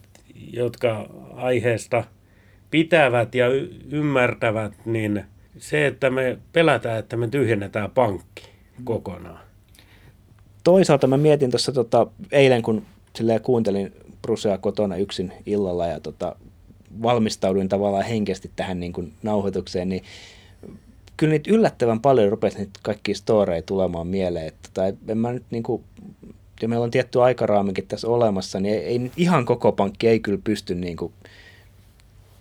jotka 0.53 1.09
aiheesta 1.35 2.03
pitävät 2.71 3.35
ja 3.35 3.47
y- 3.47 3.69
ymmärtävät, 3.91 4.73
niin 4.85 5.23
se, 5.57 5.87
että 5.87 6.09
me 6.09 6.37
pelätään, 6.53 6.99
että 6.99 7.17
me 7.17 7.27
tyhjennetään 7.27 7.91
pankki 7.91 8.49
kokonaan 8.83 9.46
toisaalta 10.67 11.07
mä 11.07 11.17
mietin 11.17 11.51
tuossa 11.51 11.71
tota, 11.71 12.07
eilen, 12.31 12.61
kun 12.61 12.85
kuuntelin 13.43 13.93
Brusea 14.21 14.57
kotona 14.57 14.95
yksin 14.95 15.33
illalla 15.45 15.87
ja 15.87 15.99
tota, 15.99 16.35
valmistauduin 17.01 17.69
tavallaan 17.69 18.05
henkisesti 18.05 18.51
tähän 18.55 18.79
niin 18.79 18.93
kuin 18.93 19.13
nauhoitukseen, 19.23 19.89
niin 19.89 20.03
kyllä 21.17 21.31
niitä 21.31 21.51
yllättävän 21.51 21.99
paljon 21.99 22.29
rupesi 22.29 22.57
niitä 22.57 22.79
kaikki 22.83 23.13
storeja 23.13 23.61
tulemaan 23.61 24.07
mieleen. 24.07 24.47
Että, 24.47 24.69
tai 24.73 24.93
en 25.07 25.17
mä 25.17 25.33
nyt 25.33 25.43
niin 25.51 25.63
kuin, 25.63 25.83
ja 26.61 26.67
meillä 26.67 26.83
on 26.83 26.91
tietty 26.91 27.21
aikaraamikin 27.21 27.87
tässä 27.87 28.07
olemassa, 28.07 28.59
niin 28.59 28.75
ei, 28.75 28.85
ei 28.85 29.11
ihan 29.17 29.45
koko 29.45 29.71
pankki 29.71 30.07
ei 30.07 30.19
kyllä 30.19 30.39
pysty 30.43 30.75
niin 30.75 30.97
kuin 30.97 31.13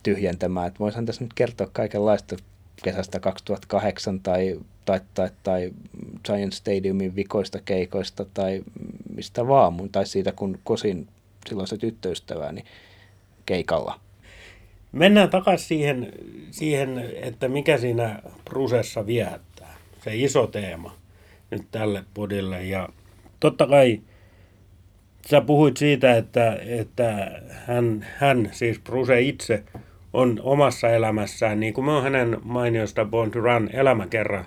tyhjentämään. 0.03 0.67
Että 0.67 0.79
voisin 0.79 1.07
tässä 1.07 1.25
nyt 1.25 1.35
kertoa 1.35 1.69
kaikenlaista 1.73 2.37
kesästä 2.83 3.21
2008 3.21 4.21
tai, 4.21 4.61
tai, 4.85 5.01
tai, 5.15 5.31
tai 5.43 5.73
Giant 6.25 6.53
Stadiumin 6.53 7.17
vikoista 7.17 7.59
keikoista 7.65 8.25
tai 8.35 8.63
mistä 9.15 9.49
vaan, 9.49 9.75
tai 9.93 10.07
siitä 10.07 10.33
kun 10.33 10.59
kosin 10.65 11.09
silloin 11.49 11.69
se 11.69 11.77
tyttöystäväni 11.77 12.65
keikalla. 13.47 14.01
Mennään 14.93 15.31
takaisin 15.31 15.69
siihen, 15.69 16.13
siihen, 16.51 17.11
että 17.23 17.49
mikä 17.49 17.79
siinä 17.79 18.23
Brusessa 18.45 19.07
viehättää. 19.07 19.75
Se 20.05 20.17
iso 20.17 20.47
teema 20.47 20.97
nyt 21.51 21.63
tälle 21.71 22.05
podille. 22.15 22.65
Ja 22.65 22.89
totta 23.41 23.67
kai 23.67 24.01
sä 25.31 25.41
puhuit 25.41 25.77
siitä, 25.77 26.17
että, 26.17 26.59
että 26.67 27.41
hän, 27.51 28.07
hän, 28.17 28.49
siis 28.53 28.79
Bruse 28.79 29.21
itse, 29.21 29.63
on 30.13 30.41
omassa 30.43 30.89
elämässään, 30.89 31.61
niin 31.61 31.75
kuin 31.75 31.85
me 31.85 31.93
on 31.93 32.03
hänen 32.03 32.37
mainiosta 32.43 33.05
Born 33.05 33.31
to 33.31 33.41
Run 33.41 33.71
elämäkerran 33.73 34.45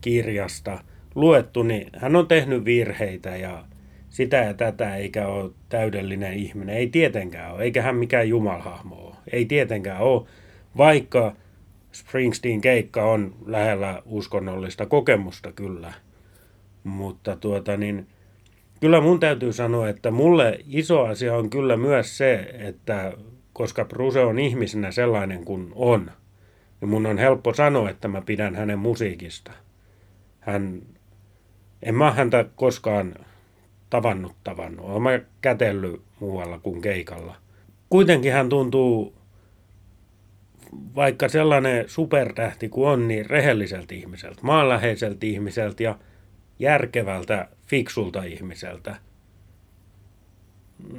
kirjasta 0.00 0.78
luettu, 1.14 1.62
niin 1.62 1.90
hän 1.96 2.16
on 2.16 2.26
tehnyt 2.28 2.64
virheitä 2.64 3.36
ja 3.36 3.64
sitä 4.08 4.36
ja 4.36 4.54
tätä, 4.54 4.96
eikä 4.96 5.28
ole 5.28 5.50
täydellinen 5.68 6.32
ihminen. 6.32 6.76
Ei 6.76 6.86
tietenkään 6.86 7.54
ole, 7.54 7.62
eikä 7.62 7.82
hän 7.82 7.96
mikään 7.96 8.28
jumalhahmo 8.28 8.96
ole. 8.96 9.14
Ei 9.32 9.44
tietenkään 9.44 10.00
ole, 10.00 10.26
vaikka 10.76 11.36
Springsteen 11.92 12.60
keikka 12.60 13.04
on 13.04 13.34
lähellä 13.46 14.02
uskonnollista 14.06 14.86
kokemusta 14.86 15.52
kyllä. 15.52 15.92
Mutta 16.84 17.36
tuota 17.36 17.76
niin, 17.76 18.06
kyllä 18.80 19.00
mun 19.00 19.20
täytyy 19.20 19.52
sanoa, 19.52 19.88
että 19.88 20.10
mulle 20.10 20.58
iso 20.66 21.04
asia 21.04 21.36
on 21.36 21.50
kyllä 21.50 21.76
myös 21.76 22.18
se, 22.18 22.34
että 22.58 23.12
koska 23.58 23.84
Bruse 23.84 24.20
on 24.20 24.38
ihmisenä 24.38 24.90
sellainen 24.90 25.44
kuin 25.44 25.72
on, 25.74 26.10
niin 26.80 26.88
mun 26.88 27.06
on 27.06 27.18
helppo 27.18 27.54
sanoa, 27.54 27.90
että 27.90 28.08
mä 28.08 28.20
pidän 28.20 28.54
hänen 28.54 28.78
musiikista. 28.78 29.52
Hän, 30.40 30.82
en 31.82 31.94
mä 31.94 32.10
häntä 32.12 32.44
koskaan 32.56 33.14
tavannut 33.90 34.36
tavannut. 34.44 34.86
Olen 34.86 35.02
mä 35.02 35.20
kätellyt 35.40 36.02
muualla 36.20 36.58
kuin 36.58 36.80
keikalla. 36.82 37.36
Kuitenkin 37.90 38.32
hän 38.32 38.48
tuntuu 38.48 39.14
vaikka 40.94 41.28
sellainen 41.28 41.88
supertähti 41.88 42.68
kuin 42.68 42.88
on, 42.88 43.08
niin 43.08 43.30
rehelliseltä 43.30 43.94
ihmiseltä, 43.94 44.40
maanläheiseltä 44.42 45.26
ihmiseltä 45.26 45.82
ja 45.82 45.98
järkevältä, 46.58 47.48
fiksulta 47.66 48.24
ihmiseltä. 48.24 48.96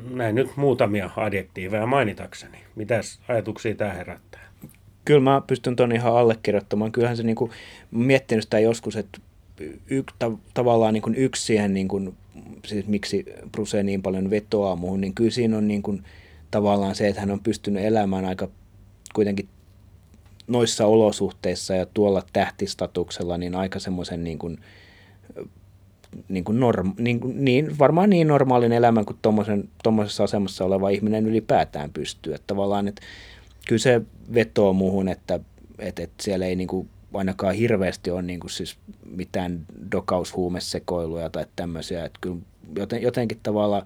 Näin 0.10 0.36
nyt 0.36 0.58
muutamia 0.58 1.10
adjektiiveja 1.16 1.86
mainitakseni. 1.86 2.58
Mitäs 2.76 3.20
ajatuksia 3.28 3.76
tämä 3.76 3.94
herättää? 3.94 4.50
Kyllä 5.06 5.20
mä 5.20 5.42
pystyn 5.48 5.76
ton 5.76 5.92
ihan 5.92 6.16
allekirjoittamaan. 6.16 6.92
Kyllähän 6.92 7.18
se 7.18 7.24
niinku, 7.24 7.50
miettinyt 7.92 8.44
sitä 8.44 8.60
joskus, 8.60 8.96
että 8.96 9.20
y, 9.90 10.04
ta, 10.20 10.32
tavallaan 10.54 10.94
niinku 10.94 11.12
yksi 11.16 11.46
siihen, 11.46 11.74
niinku, 11.74 12.16
siis 12.66 12.88
miksi 12.88 13.26
Bruce 13.52 13.84
niin 13.84 14.02
paljon 14.02 14.30
vetoaa 14.30 14.76
muuhun, 14.76 15.02
niin 15.02 15.16
kyllä 15.16 15.32
siinä 15.32 15.58
on 15.58 15.68
niinku, 15.68 16.00
tavallaan 16.52 16.96
se, 16.96 17.08
että 17.08 17.22
hän 17.22 17.32
on 17.32 17.40
pystynyt 17.40 17.84
elämään 17.84 18.26
aika 18.26 18.48
kuitenkin 19.14 19.50
noissa 20.48 20.86
olosuhteissa 20.86 21.76
ja 21.76 21.86
tuolla 21.86 22.24
tähtistatuksella 22.34 23.38
niin 23.38 23.56
aika 23.56 23.80
semmoisen 23.80 24.24
niin 24.24 24.40
kuin, 24.40 24.58
niin, 26.30 26.44
kuin 26.44 26.60
norm, 26.60 26.94
niin, 26.98 27.20
niin, 27.34 27.80
varmaan 27.80 28.10
niin 28.10 28.28
normaalin 28.28 28.72
elämän 28.72 29.06
kuin 29.06 29.18
tuommoisessa 29.84 30.24
asemassa 30.24 30.66
oleva 30.66 30.90
ihminen 30.90 31.28
ylipäätään 31.28 31.90
pystyy. 31.94 32.34
Että 32.34 32.48
tavallaan, 32.48 32.88
että 32.88 33.02
kyllä 33.68 33.80
se 33.80 34.02
vetoo 34.34 34.74
muuhun, 34.74 35.08
että, 35.08 35.40
että, 35.80 36.04
että 36.04 36.24
siellä 36.24 36.46
ei 36.46 36.56
niin 36.56 36.68
kuin 36.68 36.90
ainakaan 37.14 37.56
hirveästi 37.56 38.12
ole 38.12 38.22
niin 38.22 38.40
kuin 38.40 38.52
siis 38.52 38.78
mitään 39.06 39.66
dokaushuumesekoiluja 39.92 41.30
tai 41.30 41.46
tämmöisiä. 41.56 42.06
Että 42.06 42.20
kyllä 42.22 42.38
joten, 42.76 43.02
jotenkin 43.02 43.40
tavallaan, 43.44 43.86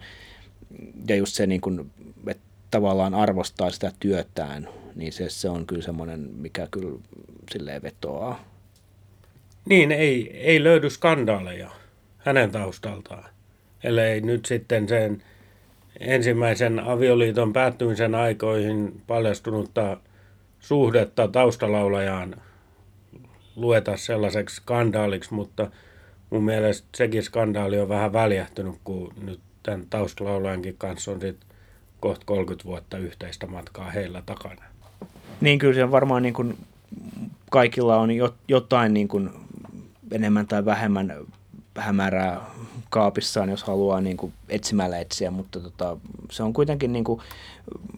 ja 1.07 1.15
just 1.15 1.33
se, 1.33 1.47
niin 1.47 1.61
kuin, 1.61 1.91
että 2.27 2.43
tavallaan 2.71 3.13
arvostaa 3.13 3.71
sitä 3.71 3.91
työtään, 3.99 4.69
niin 4.95 5.13
se, 5.13 5.29
se 5.29 5.49
on 5.49 5.65
kyllä 5.65 5.81
semmoinen, 5.81 6.29
mikä 6.37 6.67
kyllä 6.71 6.99
silleen 7.51 7.81
vetoaa. 7.81 8.43
Niin, 9.65 9.91
ei, 9.91 10.37
ei 10.37 10.63
löydy 10.63 10.89
skandaaleja 10.89 11.82
hänen 12.25 12.51
taustaltaan, 12.51 13.29
ellei 13.83 14.21
nyt 14.21 14.45
sitten 14.45 14.87
sen 14.87 15.23
ensimmäisen 15.99 16.79
avioliiton 16.79 17.53
päättymisen 17.53 18.15
aikoihin 18.15 19.01
paljastunutta 19.07 19.97
suhdetta 20.59 21.27
taustalaulajaan 21.27 22.35
lueta 23.55 23.97
sellaiseksi 23.97 24.55
skandaaliksi, 24.55 25.33
mutta 25.33 25.71
mun 26.29 26.43
mielestä 26.43 26.87
sekin 26.95 27.23
skandaali 27.23 27.79
on 27.79 27.89
vähän 27.89 28.13
väljähtynyt, 28.13 28.75
kun 28.83 29.13
nyt 29.21 29.39
tämän 29.63 29.85
taustalaulajankin 29.89 30.75
kanssa 30.77 31.11
on 31.11 31.21
sitten 31.21 31.49
kohta 31.99 32.25
30 32.25 32.65
vuotta 32.65 32.97
yhteistä 32.97 33.47
matkaa 33.47 33.91
heillä 33.91 34.23
takana. 34.25 34.63
Niin 35.41 35.59
kyllä 35.59 35.73
se 35.73 35.91
varmaan 35.91 36.23
niin 36.23 36.33
kuin 36.33 36.57
kaikilla 37.49 37.97
on 37.97 38.09
jotain 38.47 38.93
niin 38.93 39.07
kuin 39.07 39.29
enemmän 40.11 40.47
tai 40.47 40.65
vähemmän 40.65 41.17
hämärää 41.77 42.41
kaapissaan, 42.89 43.49
jos 43.49 43.63
haluaa 43.63 44.01
niin 44.01 44.17
kuin 44.17 44.33
etsimällä 44.49 44.99
etsiä, 44.99 45.31
mutta 45.31 45.59
tota, 45.59 45.97
se 46.31 46.43
on 46.43 46.53
kuitenkin, 46.53 46.93
niin 46.93 47.03
kuin, 47.03 47.21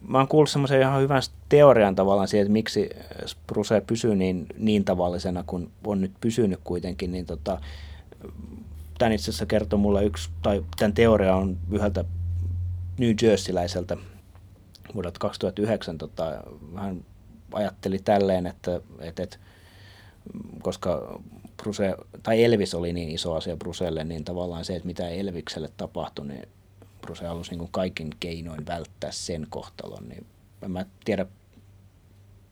mä 0.08 0.18
oon 0.18 0.28
kuullut 0.28 0.50
semmoisen 0.50 0.80
ihan 0.80 1.02
hyvän 1.02 1.22
teorian 1.48 1.94
tavallaan 1.94 2.28
siihen, 2.28 2.42
että 2.42 2.52
miksi 2.52 2.90
Spruce 3.26 3.80
pysyy 3.86 4.16
niin, 4.16 4.46
niin 4.58 4.84
tavallisena, 4.84 5.44
kun 5.46 5.70
on 5.84 6.00
nyt 6.00 6.12
pysynyt 6.20 6.60
kuitenkin, 6.64 7.12
niin 7.12 7.26
tota, 7.26 7.60
tämän 8.98 9.12
itse 9.12 9.30
asiassa 9.30 9.46
kertoo 9.46 9.78
mulle 9.78 10.04
yksi, 10.04 10.30
tai 10.42 10.64
tämän 10.76 10.92
teoria 10.92 11.36
on 11.36 11.56
yhdeltä 11.70 12.04
New 12.98 13.14
Jerseyläiseltä 13.22 13.96
vuodelta 14.94 15.18
2009, 15.18 15.98
tota, 15.98 16.42
hän 16.76 17.04
ajatteli 17.52 17.98
tälleen, 17.98 18.46
että, 18.46 18.80
että, 19.00 19.22
että 19.22 19.38
koska 20.62 21.20
Bruce, 21.62 21.94
tai 22.22 22.44
Elvis 22.44 22.74
oli 22.74 22.92
niin 22.92 23.10
iso 23.10 23.34
asia 23.34 23.56
Bruselle, 23.56 24.04
niin 24.04 24.24
tavallaan 24.24 24.64
se, 24.64 24.76
että 24.76 24.86
mitä 24.86 25.08
Elvikselle 25.08 25.70
tapahtui, 25.76 26.26
niin 26.26 26.48
Bruce 27.00 27.26
halusi 27.26 27.50
niin 27.50 27.58
kuin 27.58 27.72
kaikin 27.72 28.10
keinoin 28.20 28.66
välttää 28.66 29.12
sen 29.12 29.46
kohtalon. 29.50 30.08
Niin 30.08 30.26
en 30.62 30.70
mä 30.70 30.86
tiedä, 31.04 31.26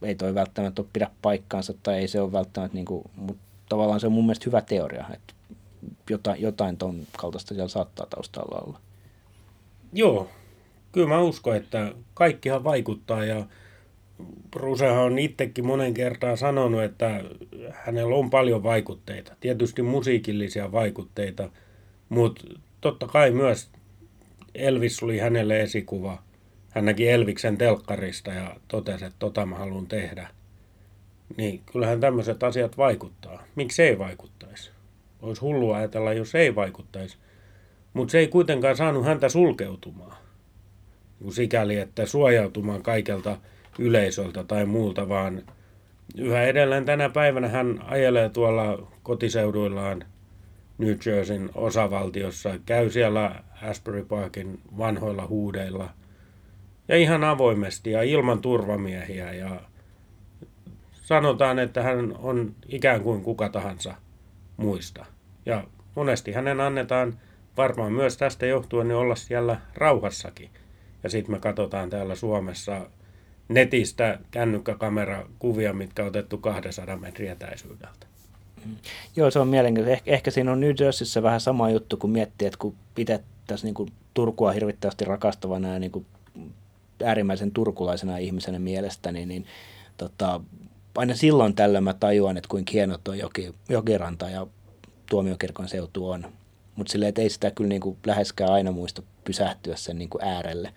ei 0.01 0.15
toi 0.15 0.35
välttämättä 0.35 0.81
ole 0.81 0.89
pidä 0.93 1.11
paikkaansa 1.21 1.73
tai 1.83 1.95
ei 1.95 2.07
se 2.07 2.21
ole 2.21 2.31
välttämättä, 2.31 2.75
niin 2.75 2.85
kuin, 2.85 3.03
mutta 3.15 3.43
tavallaan 3.69 3.99
se 3.99 4.07
on 4.07 4.13
mun 4.13 4.25
mielestä 4.25 4.45
hyvä 4.45 4.61
teoria, 4.61 5.05
että 5.13 5.33
jotain, 6.09 6.41
jotain 6.41 6.77
ton 6.77 7.07
kaltaista 7.17 7.53
siellä 7.53 7.69
saattaa 7.69 8.05
taustalla 8.05 8.61
olla. 8.65 8.79
Joo, 9.93 10.29
kyllä 10.91 11.07
mä 11.07 11.21
uskon, 11.21 11.55
että 11.55 11.93
kaikkihan 12.13 12.63
vaikuttaa 12.63 13.25
ja 13.25 13.45
Brucehan 14.51 15.03
on 15.03 15.19
itsekin 15.19 15.67
monen 15.67 15.93
kertaan 15.93 16.37
sanonut, 16.37 16.83
että 16.83 17.23
hänellä 17.71 18.15
on 18.15 18.29
paljon 18.29 18.63
vaikutteita. 18.63 19.35
Tietysti 19.39 19.81
musiikillisia 19.81 20.71
vaikutteita, 20.71 21.49
mutta 22.09 22.43
totta 22.81 23.07
kai 23.07 23.31
myös 23.31 23.69
Elvis 24.55 25.03
oli 25.03 25.17
hänelle 25.17 25.61
esikuva. 25.61 26.23
Hän 26.69 26.85
näki 26.85 27.09
Elviksen 27.09 27.57
telkkarista 27.57 28.31
ja 28.31 28.55
totesi, 28.67 29.05
että 29.05 29.19
tota 29.19 29.45
mä 29.45 29.55
haluan 29.55 29.87
tehdä. 29.87 30.27
Niin 31.37 31.61
kyllähän 31.71 31.99
tämmöiset 31.99 32.43
asiat 32.43 32.77
vaikuttaa. 32.77 33.43
Miksi 33.55 33.83
ei 33.83 33.99
vaikuttaisi? 33.99 34.71
Olisi 35.21 35.41
hullua 35.41 35.77
ajatella, 35.77 36.13
jos 36.13 36.35
ei 36.35 36.55
vaikuttaisi. 36.55 37.17
Mutta 37.93 38.11
se 38.11 38.19
ei 38.19 38.27
kuitenkaan 38.27 38.77
saanut 38.77 39.05
häntä 39.05 39.29
sulkeutumaan. 39.29 40.17
Sikäli, 41.29 41.77
että 41.77 42.05
suojautumaan 42.05 42.83
kaikelta 42.83 43.37
yleisöltä 43.79 44.43
tai 44.43 44.65
muulta, 44.65 45.09
vaan 45.09 45.41
yhä 46.17 46.43
edelleen 46.43 46.85
tänä 46.85 47.09
päivänä 47.09 47.47
hän 47.47 47.81
ajelee 47.85 48.29
tuolla 48.29 48.91
kotiseuduillaan 49.03 50.05
New 50.77 50.95
Jerseyn 51.05 51.49
osavaltiossa, 51.55 52.59
käy 52.65 52.89
siellä 52.89 53.43
Asbury 53.61 54.05
Parkin 54.05 54.59
vanhoilla 54.77 55.27
huudeilla 55.27 55.89
ja 56.87 56.97
ihan 56.97 57.23
avoimesti 57.23 57.91
ja 57.91 58.03
ilman 58.03 58.41
turvamiehiä 58.41 59.33
ja 59.33 59.61
sanotaan, 60.91 61.59
että 61.59 61.83
hän 61.83 62.15
on 62.17 62.55
ikään 62.67 63.01
kuin 63.01 63.21
kuka 63.21 63.49
tahansa 63.49 63.95
muista. 64.57 65.05
Ja 65.45 65.63
monesti 65.95 66.31
hänen 66.31 66.61
annetaan 66.61 67.19
varmaan 67.57 67.93
myös 67.93 68.17
tästä 68.17 68.45
johtuen 68.45 68.87
niin 68.87 68.95
olla 68.95 69.15
siellä 69.15 69.61
rauhassakin. 69.75 70.49
Ja 71.03 71.09
sitten 71.09 71.35
me 71.35 71.39
katsotaan 71.39 71.89
täällä 71.89 72.15
Suomessa 72.15 72.89
netistä 73.47 74.19
kännykkäkamerakuvia, 74.31 75.73
mitkä 75.73 76.01
on 76.01 76.07
otettu 76.07 76.37
200 76.37 76.97
metrin 76.97 77.31
etäisyydeltä. 77.31 78.07
Joo, 79.15 79.31
se 79.31 79.39
on 79.39 79.47
mielenkiintoista. 79.47 80.05
Eh- 80.05 80.13
ehkä 80.13 80.31
siinä 80.31 80.51
on 80.51 80.59
New 80.59 80.73
Jerseyssä 80.79 81.23
vähän 81.23 81.41
sama 81.41 81.69
juttu, 81.69 81.97
kun 81.97 82.09
miettii, 82.09 82.47
että 82.47 82.57
kun 82.57 82.75
pidettäisiin 82.95 83.73
niin 83.73 83.93
Turkua 84.13 84.51
hirvittävästi 84.51 85.05
rakastavana 85.05 85.73
ja 85.73 85.79
niin 85.79 85.91
kuin 85.91 86.05
äärimmäisen 87.03 87.51
turkulaisena 87.51 88.17
ihmisenä 88.17 88.59
mielestäni, 88.59 89.25
niin 89.25 89.45
tota, 89.97 90.41
aina 90.95 91.15
silloin 91.15 91.55
tällöin 91.55 91.83
mä 91.83 91.93
tajuan, 91.93 92.37
että 92.37 92.47
kuinka 92.47 92.71
hienot 92.73 93.07
on 93.07 93.17
joki, 93.17 93.55
jokiranta 93.69 94.29
ja 94.29 94.47
tuomiokirkon 95.09 95.67
seutu 95.67 96.09
on. 96.09 96.25
Mutta 96.75 96.91
silleen, 96.91 97.09
että 97.09 97.21
ei 97.21 97.29
sitä 97.29 97.51
kyllä 97.51 97.67
niin 97.67 97.81
kuin 97.81 97.97
läheskään 98.05 98.51
aina 98.51 98.71
muista 98.71 99.03
pysähtyä 99.23 99.75
sen 99.75 99.97
niin 99.97 100.09
kuin 100.09 100.23
äärelle. 100.23 100.73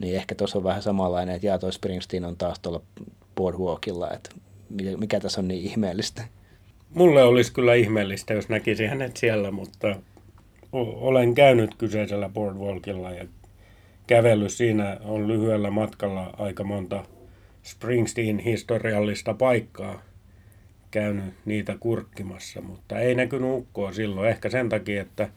Niin 0.00 0.16
ehkä 0.16 0.34
tuossa 0.34 0.58
on 0.58 0.64
vähän 0.64 0.82
samanlainen, 0.82 1.34
että 1.34 1.46
jaa 1.46 1.58
toi 1.58 1.72
Springsteen 1.72 2.24
on 2.24 2.36
taas 2.36 2.58
tuolla 2.58 2.82
boardwalkilla, 3.34 4.10
että 4.10 4.30
mikä 4.98 5.20
tässä 5.20 5.40
on 5.40 5.48
niin 5.48 5.64
ihmeellistä. 5.64 6.22
Mulle 6.94 7.22
olisi 7.22 7.52
kyllä 7.52 7.74
ihmeellistä, 7.74 8.34
jos 8.34 8.48
näkisi 8.48 8.86
hänet 8.86 9.16
siellä, 9.16 9.50
mutta 9.50 9.96
olen 10.72 11.34
käynyt 11.34 11.74
kyseisellä 11.74 12.28
boardwalkilla 12.28 13.10
ja 13.10 13.24
kävellyt 14.06 14.52
siinä 14.52 14.96
on 15.04 15.28
lyhyellä 15.28 15.70
matkalla 15.70 16.34
aika 16.38 16.64
monta 16.64 17.04
Springsteen 17.62 18.38
historiallista 18.38 19.34
paikkaa 19.34 20.02
käynyt 20.90 21.34
niitä 21.44 21.76
kurkkimassa, 21.80 22.60
mutta 22.60 22.98
ei 22.98 23.14
näkynyt 23.14 23.50
ukkoa 23.50 23.92
silloin. 23.92 24.30
Ehkä 24.30 24.50
sen 24.50 24.68
takia, 24.68 25.02
että 25.02 25.28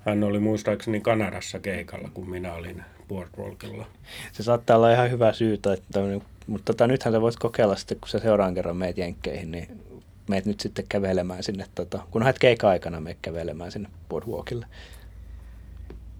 hän 0.00 0.24
oli 0.24 0.38
muistaakseni 0.40 1.00
Kanadassa 1.00 1.58
keikalla, 1.58 2.10
kun 2.14 2.30
minä 2.30 2.54
olin 2.54 2.82
boardwalkilla. 3.08 3.86
Se 4.32 4.42
saattaa 4.42 4.76
olla 4.76 4.92
ihan 4.92 5.10
hyvä 5.10 5.32
syy, 5.32 5.54
että, 5.54 5.76
mutta 6.46 6.72
tota, 6.72 6.86
nythän 6.86 7.14
sä 7.14 7.20
voit 7.20 7.36
kokeilla 7.36 7.76
sitten, 7.76 8.00
kun 8.00 8.08
sä 8.08 8.18
seuraan 8.18 8.54
kerran 8.54 8.76
meet 8.76 8.98
jenkkeihin, 8.98 9.50
niin 9.50 9.68
meet 10.28 10.46
nyt 10.46 10.60
sitten 10.60 10.84
kävelemään 10.88 11.42
sinne, 11.42 11.66
tota, 11.74 12.00
kun 12.10 12.22
haet 12.22 12.38
keika-aikana 12.38 13.00
meet 13.00 13.18
kävelemään 13.22 13.72
sinne 13.72 13.88
boardwalkille. 14.08 14.66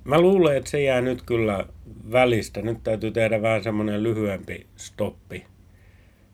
Mä 0.05 0.21
luulen, 0.21 0.57
että 0.57 0.71
se 0.71 0.83
jää 0.83 1.01
nyt 1.01 1.23
kyllä 1.23 1.67
välistä. 2.13 2.63
Nyt 2.63 2.79
täytyy 2.85 3.11
tehdä 3.11 3.43
vähän 3.43 3.63
semmoinen 3.63 4.03
lyhyempi 4.03 4.67
stoppi. 4.77 5.47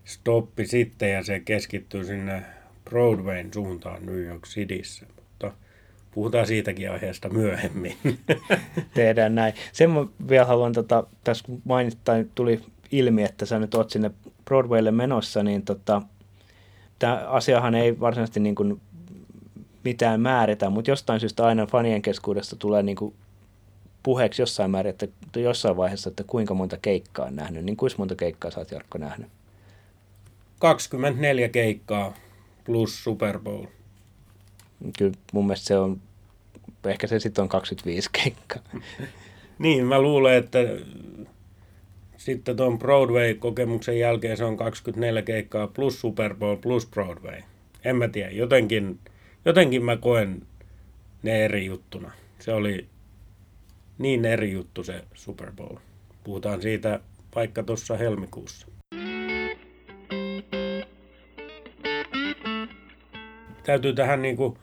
Stoppi 0.04 0.66
sitten 0.66 1.12
ja 1.12 1.24
se 1.24 1.40
keskittyy 1.40 2.04
sinne 2.04 2.42
Broadwayn 2.84 3.52
suuntaan 3.54 4.06
New 4.06 4.24
York 4.24 4.42
Cityssä. 4.46 5.06
Puhutaan 6.14 6.46
siitäkin 6.46 6.90
aiheesta 6.90 7.28
myöhemmin. 7.28 7.96
Tehdään 8.94 9.34
näin. 9.34 9.54
Sen 9.72 9.90
mä 9.90 10.06
vielä 10.28 10.44
haluan, 10.44 10.72
tota, 10.72 11.04
tässä 11.24 11.44
mainittaa, 11.64 12.16
tuli 12.34 12.60
ilmi, 12.90 13.24
että 13.24 13.46
sä 13.46 13.58
nyt 13.58 13.74
oot 13.74 13.90
sinne 13.90 14.10
Broadwaylle 14.44 14.90
menossa, 14.90 15.42
niin 15.42 15.62
tota, 15.62 16.02
tämä 16.98 17.14
asiahan 17.28 17.74
ei 17.74 18.00
varsinaisesti 18.00 18.40
niin 18.40 18.54
kuin 18.54 18.80
mitään 19.84 20.20
määritä, 20.20 20.70
mutta 20.70 20.90
jostain 20.90 21.20
syystä 21.20 21.46
aina 21.46 21.66
fanien 21.66 22.02
keskuudesta 22.02 22.56
tulee 22.56 22.82
niin 22.82 22.96
kuin 22.96 23.14
puheeksi 24.02 24.42
jossain 24.42 24.70
määrin, 24.70 24.90
että 24.90 25.40
jossain 25.40 25.76
vaiheessa, 25.76 26.10
että 26.10 26.24
kuinka 26.26 26.54
monta 26.54 26.76
keikkaa 26.82 27.26
on 27.26 27.36
nähnyt, 27.36 27.64
niin 27.64 27.76
kuinka 27.76 27.98
monta 27.98 28.14
keikkaa 28.14 28.50
sä 28.50 28.60
oot 28.60 28.70
Jarkko 28.70 28.98
nähnyt? 28.98 29.28
24 30.58 31.48
keikkaa 31.48 32.14
plus 32.64 33.04
Super 33.04 33.38
Bowl. 33.38 33.66
Kyllä 34.98 35.12
mun 35.32 35.46
mielestä 35.46 35.66
se 35.66 35.78
on, 35.78 36.00
ehkä 36.84 37.06
se 37.06 37.20
sitten 37.20 37.42
on 37.42 37.48
25 37.48 38.10
keikkaa. 38.12 38.62
niin, 39.58 39.86
mä 39.86 40.00
luulen, 40.00 40.36
että 40.36 40.58
sitten 42.16 42.56
tuon 42.56 42.78
Broadway-kokemuksen 42.78 43.98
jälkeen 43.98 44.36
se 44.36 44.44
on 44.44 44.56
24 44.56 45.22
keikkaa 45.22 45.66
plus 45.66 46.00
Super 46.00 46.34
Bowl 46.34 46.56
plus 46.56 46.86
Broadway. 46.86 47.40
En 47.84 47.96
mä 47.96 48.08
tiedä, 48.08 48.30
jotenkin, 48.30 48.98
jotenkin 49.44 49.84
mä 49.84 49.96
koen 49.96 50.42
ne 51.22 51.44
eri 51.44 51.66
juttuna. 51.66 52.10
Se 52.38 52.52
oli 52.52 52.86
niin 53.98 54.24
eri 54.24 54.52
juttu 54.52 54.84
se 54.84 55.04
Super 55.14 55.52
Bowl. 55.52 55.76
Puhutaan 56.24 56.62
siitä 56.62 57.00
vaikka 57.34 57.62
tuossa 57.62 57.96
helmikuussa. 57.96 58.66
Täytyy 63.62 63.94
tähän 63.94 64.22
niin 64.22 64.36
kuin 64.36 64.58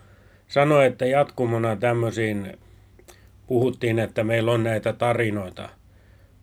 sanoa, 0.49 0.85
että 0.85 1.05
jatkumona 1.05 1.75
tämmöisiin 1.75 2.57
puhuttiin, 3.47 3.99
että 3.99 4.23
meillä 4.23 4.51
on 4.51 4.63
näitä 4.63 4.93
tarinoita, 4.93 5.69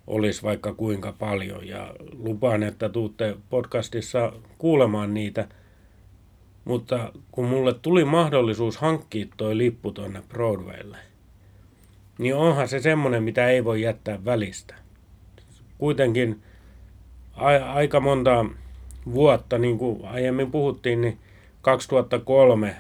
olisi 0.07 0.43
vaikka 0.43 0.75
kuinka 0.75 1.15
paljon. 1.19 1.69
Ja 1.69 1.95
lupaan, 2.19 2.63
että 2.63 2.89
tuutte 2.89 3.37
podcastissa 3.51 4.33
kuulemaan 4.59 5.15
niitä. 5.15 5.49
Mutta 6.65 7.13
kun 7.33 7.45
mulle 7.45 7.75
tuli 7.75 8.05
mahdollisuus 8.05 8.77
hankkia 8.77 9.27
toi 9.37 9.59
lippu 9.59 9.93
tuonne 9.93 10.23
Broadwaylle– 10.29 10.99
niin 12.19 12.35
onhan 12.35 12.69
se 12.69 12.81
semmoinen, 12.81 13.23
mitä 13.23 13.49
ei 13.49 13.65
voi 13.65 13.83
jättää 13.83 14.25
välistä. 14.25 14.75
Kuitenkin 15.79 16.43
a- 17.35 17.73
aika 17.73 18.01
monta 18.01 18.45
vuotta, 19.15 19.59
niin 19.59 19.79
kuin 19.79 20.05
aiemmin 20.05 20.51
puhuttiin, 20.51 21.01
niin 21.01 21.19
2003 21.63 22.77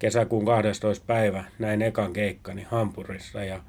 kesäkuun 0.00 0.44
12. 0.44 1.04
päivä 1.06 1.44
näin 1.58 1.82
ekan 1.82 2.12
keikkani 2.12 2.62
Hampurissa 2.62 3.44
ja 3.44 3.60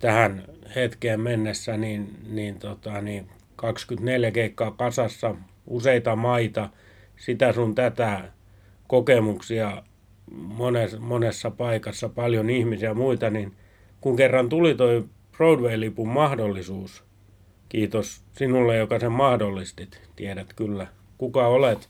tähän 0.00 0.44
hetkeen 0.76 1.20
mennessä 1.20 1.76
niin, 1.76 2.16
niin, 2.28 2.58
tota, 2.58 3.00
niin 3.00 3.28
24 3.56 4.30
keikkaa 4.30 4.70
kasassa, 4.70 5.34
useita 5.66 6.16
maita, 6.16 6.68
sitä 7.16 7.52
sun 7.52 7.74
tätä 7.74 8.20
kokemuksia 8.86 9.82
monessa, 10.32 11.00
monessa 11.00 11.50
paikassa, 11.50 12.08
paljon 12.08 12.50
ihmisiä 12.50 12.88
ja 12.88 12.94
muita, 12.94 13.30
niin 13.30 13.52
kun 14.00 14.16
kerran 14.16 14.48
tuli 14.48 14.74
toi 14.74 15.04
Broadway-lipun 15.36 16.08
mahdollisuus, 16.08 17.04
kiitos 17.68 18.22
sinulle, 18.32 18.76
joka 18.76 18.98
sen 18.98 19.12
mahdollistit, 19.12 20.00
tiedät 20.16 20.52
kyllä 20.54 20.86
kuka 21.18 21.46
olet, 21.46 21.88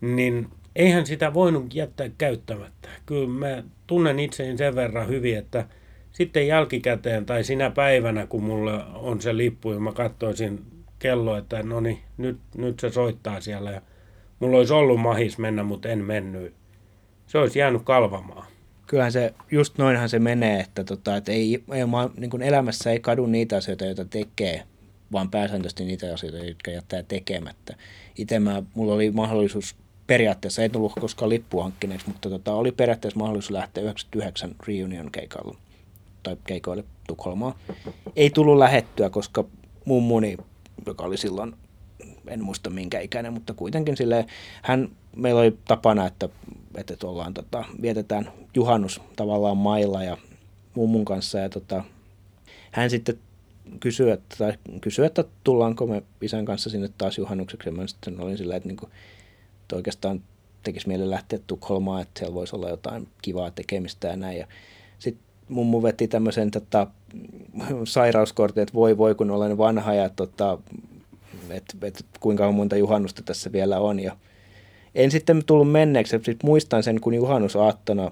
niin 0.00 0.48
eihän 0.76 1.06
sitä 1.06 1.34
voinut 1.34 1.74
jättää 1.74 2.08
käyttämättä. 2.18 2.88
Kyllä 3.06 3.28
mä 3.28 3.62
tunnen 3.86 4.18
itseäni 4.18 4.58
sen 4.58 4.74
verran 4.74 5.08
hyvin, 5.08 5.38
että 5.38 5.66
sitten 6.12 6.46
jälkikäteen 6.46 7.26
tai 7.26 7.44
sinä 7.44 7.70
päivänä, 7.70 8.26
kun 8.26 8.42
mulla 8.42 8.84
on 8.84 9.20
se 9.20 9.36
lippu 9.36 9.72
ja 9.72 9.80
mä 9.80 9.92
katsoisin 9.92 10.64
kello, 10.98 11.36
että 11.36 11.62
no 11.62 11.80
niin, 11.80 11.98
nyt, 12.16 12.38
nyt 12.56 12.80
se 12.80 12.90
soittaa 12.90 13.40
siellä 13.40 13.70
ja 13.70 13.82
mulla 14.40 14.56
olisi 14.56 14.72
ollut 14.72 15.00
mahis 15.00 15.38
mennä, 15.38 15.62
mutta 15.62 15.88
en 15.88 16.04
mennyt. 16.04 16.54
Se 17.26 17.38
olisi 17.38 17.58
jäänyt 17.58 17.82
kalvamaan 17.84 18.54
kyllähän 18.86 19.12
se, 19.12 19.34
just 19.50 19.78
noinhan 19.78 20.08
se 20.08 20.18
menee, 20.18 20.60
että, 20.60 20.84
tota, 20.84 21.16
että 21.16 21.32
ei, 21.32 21.64
ei, 21.72 21.84
niin 22.16 22.30
kuin 22.30 22.42
elämässä 22.42 22.90
ei 22.90 23.00
kadu 23.00 23.26
niitä 23.26 23.56
asioita, 23.56 23.84
joita 23.84 24.04
tekee, 24.04 24.62
vaan 25.12 25.30
pääsääntöisesti 25.30 25.84
niitä 25.84 26.14
asioita, 26.14 26.38
jotka 26.38 26.70
jättää 26.70 27.02
tekemättä. 27.02 27.76
Itse 28.18 28.38
mä, 28.38 28.62
mulla 28.74 28.94
oli 28.94 29.10
mahdollisuus 29.10 29.76
periaatteessa, 30.06 30.62
ei 30.62 30.68
tullut 30.68 30.92
koskaan 31.00 31.28
lippuhankkineeksi, 31.28 32.08
mutta 32.08 32.30
tota, 32.30 32.54
oli 32.54 32.72
periaatteessa 32.72 33.20
mahdollisuus 33.20 33.50
lähteä 33.50 33.82
99 33.82 34.54
reunion 34.66 35.10
keikalla 35.10 35.56
tai 36.22 36.36
keikoille 36.46 36.84
Tukholmaan. 37.06 37.54
Ei 38.16 38.30
tullut 38.30 38.58
lähettyä, 38.58 39.10
koska 39.10 39.44
mummuni, 39.84 40.36
joka 40.86 41.04
oli 41.04 41.16
silloin, 41.16 41.54
en 42.28 42.44
muista 42.44 42.70
minkä 42.70 43.00
ikäinen, 43.00 43.32
mutta 43.32 43.54
kuitenkin 43.54 43.96
sille 43.96 44.26
hän, 44.62 44.88
meillä 45.16 45.40
oli 45.40 45.58
tapana, 45.64 46.06
että 46.06 46.28
että 46.74 47.06
ollaan, 47.06 47.34
tota, 47.34 47.64
vietetään 47.82 48.32
juhannus 48.54 49.00
tavallaan 49.16 49.56
mailla 49.56 50.02
ja 50.02 50.16
mummun 50.74 51.04
kanssa 51.04 51.38
ja 51.38 51.48
tota, 51.48 51.84
hän 52.70 52.90
sitten 52.90 53.18
kysyi, 53.80 54.10
että, 54.10 54.36
tai 54.38 54.52
kysyi, 54.80 55.06
että 55.06 55.24
tullaanko 55.44 55.86
me 55.86 56.02
isän 56.22 56.44
kanssa 56.44 56.70
sinne 56.70 56.88
taas 56.98 57.18
juhannukseksi. 57.18 57.68
Ja 57.68 57.72
mä 57.72 57.86
sitten 57.86 58.20
olin 58.20 58.38
sillä, 58.38 58.56
että, 58.56 58.68
niinku, 58.68 58.88
että 59.64 59.76
oikeastaan 59.76 60.22
tekisi 60.62 60.88
mieli 60.88 61.10
lähteä 61.10 61.38
Tukholmaan, 61.46 62.02
että 62.02 62.18
siellä 62.18 62.34
voisi 62.34 62.56
olla 62.56 62.68
jotain 62.68 63.08
kivaa 63.22 63.50
tekemistä 63.50 64.08
ja 64.08 64.16
näin. 64.16 64.38
Ja 64.38 64.46
sitten 64.98 65.24
mummu 65.48 65.82
veti 65.82 66.08
tämmöisen 66.08 66.50
tota, 66.50 66.86
sairauskortin, 67.84 68.62
että 68.62 68.74
voi 68.74 68.98
voi 68.98 69.14
kun 69.14 69.30
olen 69.30 69.58
vanha 69.58 69.94
ja 69.94 70.08
tota, 70.08 70.58
että 71.50 71.76
et, 71.82 72.06
kuinka 72.20 72.52
monta 72.52 72.76
juhannusta 72.76 73.22
tässä 73.22 73.52
vielä 73.52 73.80
on. 73.80 74.00
Ja 74.00 74.16
en 74.94 75.10
sitten 75.10 75.44
tullut 75.46 75.72
menneeksi. 75.72 76.10
Sitten 76.10 76.38
muistan 76.50 76.82
sen, 76.82 77.00
kun 77.00 77.14
juhannusaattona 77.14 78.10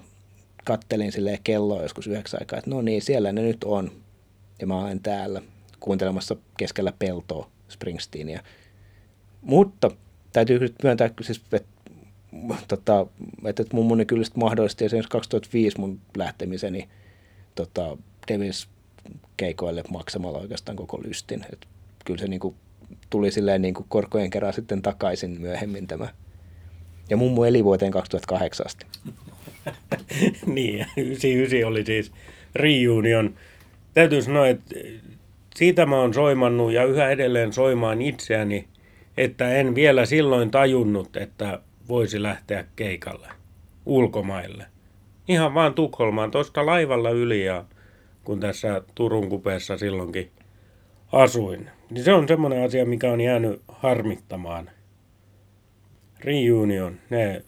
kattelin 0.63 1.11
sille 1.11 1.39
kelloa 1.43 1.81
joskus 1.81 2.07
yhdeksän 2.07 2.41
aikaa, 2.41 2.59
että 2.59 2.69
no 2.69 2.81
niin, 2.81 3.01
siellä 3.01 3.31
ne 3.31 3.41
nyt 3.41 3.63
on. 3.63 3.91
Ja 4.59 4.67
mä 4.67 4.81
olen 4.81 4.99
täällä 4.99 5.41
kuuntelemassa 5.79 6.35
keskellä 6.57 6.93
peltoa 6.99 7.49
Springsteenia. 7.69 8.43
Mutta 9.41 9.91
täytyy 10.33 10.75
myöntää, 10.83 11.09
siis, 11.21 11.41
että, 11.53 11.69
tota, 12.67 13.05
että 13.45 13.63
mummuni 13.73 14.05
kyllä 14.05 14.23
sitten 14.23 14.43
mahdollisti 14.43 14.85
esimerkiksi 14.85 15.09
2005 15.11 15.79
mun 15.79 15.99
lähtemiseni 16.17 16.89
tota, 17.55 17.97
Devil's 18.31 18.67
keikoille 19.37 19.83
maksamalla 19.89 20.37
oikeastaan 20.37 20.75
koko 20.75 21.01
lystin. 21.03 21.45
Et 21.53 21.67
kyllä 22.05 22.19
se 22.19 22.27
niinku, 22.27 22.55
tuli 23.09 23.31
silleen 23.31 23.61
niinku 23.61 23.85
korkojen 23.89 24.29
kerran 24.29 24.53
sitten 24.53 24.81
takaisin 24.81 25.41
myöhemmin 25.41 25.87
tämä 25.87 26.07
ja 27.09 27.17
mummu 27.17 27.43
eli 27.43 27.63
vuoteen 27.63 27.91
2008 27.91 28.65
asti. 28.65 28.85
niin, 30.45 30.85
99 30.97 31.67
oli 31.67 31.85
siis 31.85 32.11
reunion. 32.55 33.33
Täytyy 33.93 34.21
sanoa, 34.21 34.47
että 34.47 34.75
siitä 35.55 35.85
mä 35.85 35.99
oon 35.99 36.13
soimannut 36.13 36.73
ja 36.73 36.85
yhä 36.85 37.09
edelleen 37.09 37.53
soimaan 37.53 38.01
itseäni, 38.01 38.67
että 39.17 39.55
en 39.55 39.75
vielä 39.75 40.05
silloin 40.05 40.51
tajunnut, 40.51 41.17
että 41.17 41.59
voisi 41.87 42.21
lähteä 42.21 42.65
keikalle 42.75 43.27
ulkomaille. 43.85 44.65
Ihan 45.27 45.53
vaan 45.53 45.73
Tukholmaan, 45.73 46.31
tuosta 46.31 46.65
laivalla 46.65 47.09
yli 47.09 47.45
ja 47.45 47.65
kun 48.23 48.39
tässä 48.39 48.81
Turun 48.95 49.29
kupeessa 49.29 49.77
silloinkin 49.77 50.31
asuin. 51.11 51.69
Niin 51.89 52.03
se 52.03 52.13
on 52.13 52.27
semmoinen 52.27 52.63
asia, 52.63 52.85
mikä 52.85 53.11
on 53.11 53.21
jäänyt 53.21 53.61
harmittamaan– 53.67 54.69
Reunion, 56.23 56.99
ne 57.09 57.45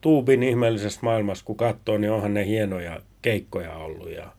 tuubin 0.00 0.42
ihmeellisessä 0.42 1.00
maailmassa, 1.02 1.44
kun 1.44 1.56
katsoo, 1.56 1.98
niin 1.98 2.12
onhan 2.12 2.34
ne 2.34 2.46
hienoja 2.46 3.00
keikkoja 3.22 3.74
ollut 3.74 4.10
ja 4.10 4.32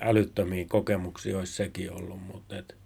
älyttömiä 0.00 0.64
kokemuksia 0.68 1.38
olisi 1.38 1.52
sekin 1.52 1.92
ollut, 1.92 2.20
mutta 2.26 2.58
et, 2.58 2.76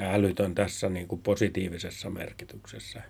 ja 0.00 0.12
älytön 0.12 0.54
tässä 0.54 0.88
niin 0.88 1.08
kuin 1.08 1.22
positiivisessa 1.22 2.10
merkityksessä. 2.10 3.02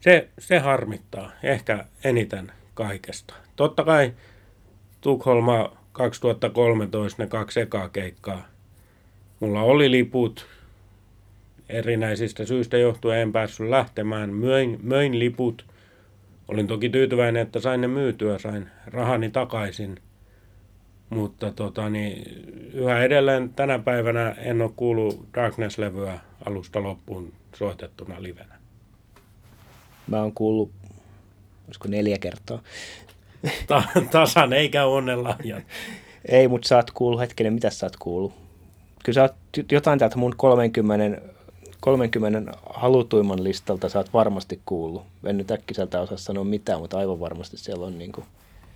Se, 0.00 0.28
se 0.38 0.58
harmittaa 0.58 1.32
ehkä 1.42 1.84
eniten 2.04 2.52
kaikesta. 2.74 3.34
Totta 3.56 3.84
kai 3.84 4.14
Tukholma 5.00 5.76
2013, 5.92 7.22
ne 7.22 7.26
kaksi 7.26 7.60
ekaa 7.60 7.88
keikkaa. 7.88 8.48
Mulla 9.40 9.62
oli 9.62 9.90
liput, 9.90 10.46
erinäisistä 11.68 12.44
syistä 12.44 12.78
johtuen 12.78 13.20
en 13.20 13.32
päässyt 13.32 13.68
lähtemään. 13.68 14.34
Möin, 14.34 14.78
möin 14.82 15.18
liput. 15.18 15.66
Olin 16.48 16.66
toki 16.66 16.88
tyytyväinen, 16.88 17.42
että 17.42 17.60
sain 17.60 17.80
ne 17.80 17.88
myytyä, 17.88 18.38
sain 18.38 18.66
rahani 18.86 19.30
takaisin. 19.30 19.98
Mutta 21.10 21.52
tota, 21.52 21.90
niin, 21.90 22.22
yhä 22.74 23.02
edelleen 23.02 23.50
tänä 23.56 23.78
päivänä 23.78 24.30
en 24.30 24.62
ole 24.62 24.70
kuullut 24.76 25.28
Darkness-levyä 25.34 26.18
alusta 26.46 26.82
loppuun 26.82 27.32
soitettuna 27.56 28.22
livenä. 28.22 28.54
Mä 30.06 30.22
oon 30.22 30.32
kuullut, 30.32 30.70
olisiko 31.66 31.88
neljä 31.88 32.18
kertaa. 32.18 32.62
Ta- 33.66 33.82
tasan 34.10 34.52
eikä 34.52 34.84
onnella. 34.84 35.36
Ei, 36.28 36.48
mutta 36.48 36.68
sä 36.68 36.76
oot 36.76 36.90
kuullut, 36.90 37.20
hetkinen, 37.20 37.52
mitä 37.52 37.70
sä 37.70 37.86
oot 37.86 37.96
kuullut? 37.96 38.32
Kyllä 39.04 39.14
sä 39.14 39.22
oot 39.22 39.34
jotain 39.72 39.98
täältä 39.98 40.16
mun 40.16 40.34
30 40.36 41.20
30 41.80 42.52
halutuimman 42.70 43.44
listalta 43.44 43.88
sä 43.88 43.98
oot 43.98 44.12
varmasti 44.12 44.60
kuullut. 44.66 45.02
En 45.24 45.36
nyt 45.36 45.50
äkkiseltä 45.50 46.00
osaa 46.00 46.16
sanoa 46.16 46.44
mitään, 46.44 46.80
mutta 46.80 46.98
aivan 46.98 47.20
varmasti 47.20 47.56
siellä 47.56 47.86
on 47.86 47.98
niin 47.98 48.12
kuin... 48.12 48.26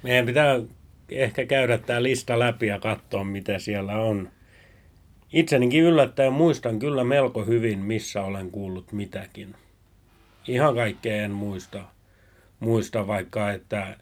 Meidän 0.03 0.27
pitää 0.27 0.61
ehkä 1.09 1.47
käydä 1.47 1.79
tämä 1.79 2.03
lista 2.03 2.39
läpi 2.39 2.67
ja 2.67 2.81
katsoa, 2.81 3.25
mitä 3.25 3.59
siellä 3.59 3.93
on. 3.93 4.31
Itsenikin 5.33 5.83
yllättäen 5.83 6.33
muistan 6.33 6.79
kyllä 6.79 7.05
melko 7.05 7.45
hyvin, 7.45 7.79
missä 7.79 8.23
olen 8.23 8.51
kuullut 8.51 8.93
mitäkin. 8.93 9.55
Ihan 10.49 10.75
kaikkea 10.75 11.25
en 11.25 11.31
muista. 11.31 11.85
Muista 12.61 13.07
vaikka, 13.07 13.53
että 13.53 13.97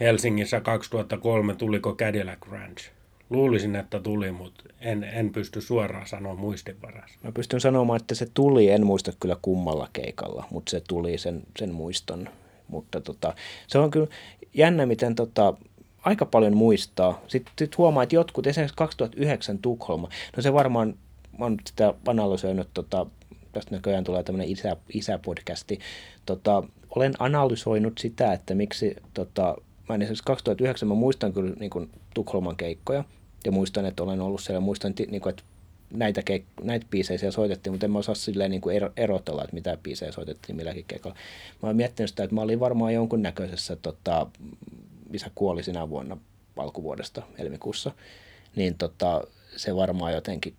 Helsingissä 0.00 0.60
2003 0.60 1.54
tuliko 1.54 1.94
Cadillac 1.94 2.46
Ranch. 2.50 2.90
Luulisin, 3.30 3.76
että 3.76 4.00
tuli, 4.00 4.32
mutta 4.32 4.64
en, 4.80 5.04
en 5.04 5.30
pysty 5.30 5.60
suoraan 5.60 6.06
sanoa 6.06 6.34
muistinvarassa. 6.34 7.18
Mä 7.22 7.32
pystyn 7.32 7.60
sanomaan, 7.60 8.00
että 8.00 8.14
se 8.14 8.26
tuli, 8.34 8.70
en 8.70 8.86
muista 8.86 9.12
kyllä 9.20 9.36
kummalla 9.42 9.88
keikalla, 9.92 10.44
mutta 10.50 10.70
se 10.70 10.82
tuli, 10.88 11.18
sen, 11.18 11.42
sen 11.58 11.74
muiston. 11.74 12.28
Mutta 12.68 13.00
tota, 13.00 13.34
se 13.66 13.78
on 13.78 13.90
kyllä 13.90 14.06
jännä, 14.54 14.86
miten 14.86 15.14
tota, 15.14 15.54
aika 16.02 16.26
paljon 16.26 16.56
muistaa. 16.56 17.20
Sitten 17.26 17.52
sit 17.58 17.78
huomaa, 17.78 18.02
että 18.02 18.14
jotkut, 18.14 18.46
esimerkiksi 18.46 18.76
2009 18.76 19.58
Tukholma, 19.58 20.08
no 20.36 20.42
se 20.42 20.52
varmaan, 20.52 20.94
mä 21.38 21.44
oon 21.44 21.56
sitä 21.66 21.94
analysoinut, 22.06 22.68
tota, 22.74 23.06
tästä 23.52 23.74
näköjään 23.74 24.04
tulee 24.04 24.22
tämmöinen 24.22 24.48
isä, 24.48 24.76
isäpodcasti, 24.94 25.78
tota, 26.26 26.62
olen 26.96 27.12
analysoinut 27.18 27.98
sitä, 27.98 28.32
että 28.32 28.54
miksi, 28.54 28.96
tota, 29.14 29.56
mä 29.88 29.94
en 29.94 30.02
esimerkiksi 30.02 30.24
2009, 30.24 30.88
mä 30.88 30.94
muistan 30.94 31.32
kyllä 31.32 31.54
niin 31.58 31.70
kuin, 31.70 31.90
Tukholman 32.14 32.56
keikkoja, 32.56 33.04
ja 33.44 33.52
muistan, 33.52 33.86
että 33.86 34.02
olen 34.02 34.20
ollut 34.20 34.40
siellä, 34.40 34.60
muistan, 34.60 34.94
niin 35.10 35.20
kuin, 35.20 35.30
että 35.30 35.42
näitä, 35.90 36.20
keik- 36.20 36.64
näitä 36.64 36.86
biisejä 36.90 37.18
siellä 37.18 37.32
soitettiin, 37.32 37.72
mutta 37.72 37.86
en 37.86 37.92
mä 37.92 37.98
osaa 37.98 38.14
silleen 38.14 38.50
niin 38.50 38.60
kuin 38.60 38.80
erotella, 38.96 39.44
että 39.44 39.54
mitä 39.54 39.78
biisejä 39.82 40.12
soitettiin 40.12 40.56
milläkin 40.56 40.84
keikalla. 40.88 41.16
Mä 41.62 41.68
oon 41.68 41.76
miettinyt 41.76 42.10
sitä, 42.10 42.24
että 42.24 42.34
mä 42.34 42.40
olin 42.40 42.60
varmaan 42.60 42.94
jonkunnäköisessä 42.94 43.76
tota, 43.76 44.26
isä 45.12 45.30
kuoli 45.34 45.62
sinä 45.62 45.88
vuonna 45.88 46.16
alkuvuodesta 46.56 47.22
helmikuussa, 47.38 47.92
niin 48.56 48.78
tota, 48.78 49.24
se 49.56 49.76
varmaan 49.76 50.12
jotenkin 50.12 50.56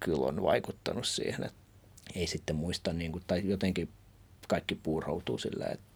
kyllä 0.00 0.26
on 0.26 0.42
vaikuttanut 0.42 1.06
siihen, 1.06 1.44
että 1.44 1.58
ei 2.14 2.26
sitten 2.26 2.56
muista, 2.56 2.92
niin 2.92 3.12
kuin, 3.12 3.24
tai 3.26 3.42
jotenkin 3.44 3.88
kaikki 4.48 4.74
puuroutuu 4.74 5.38
silleen, 5.38 5.72
että 5.72 5.86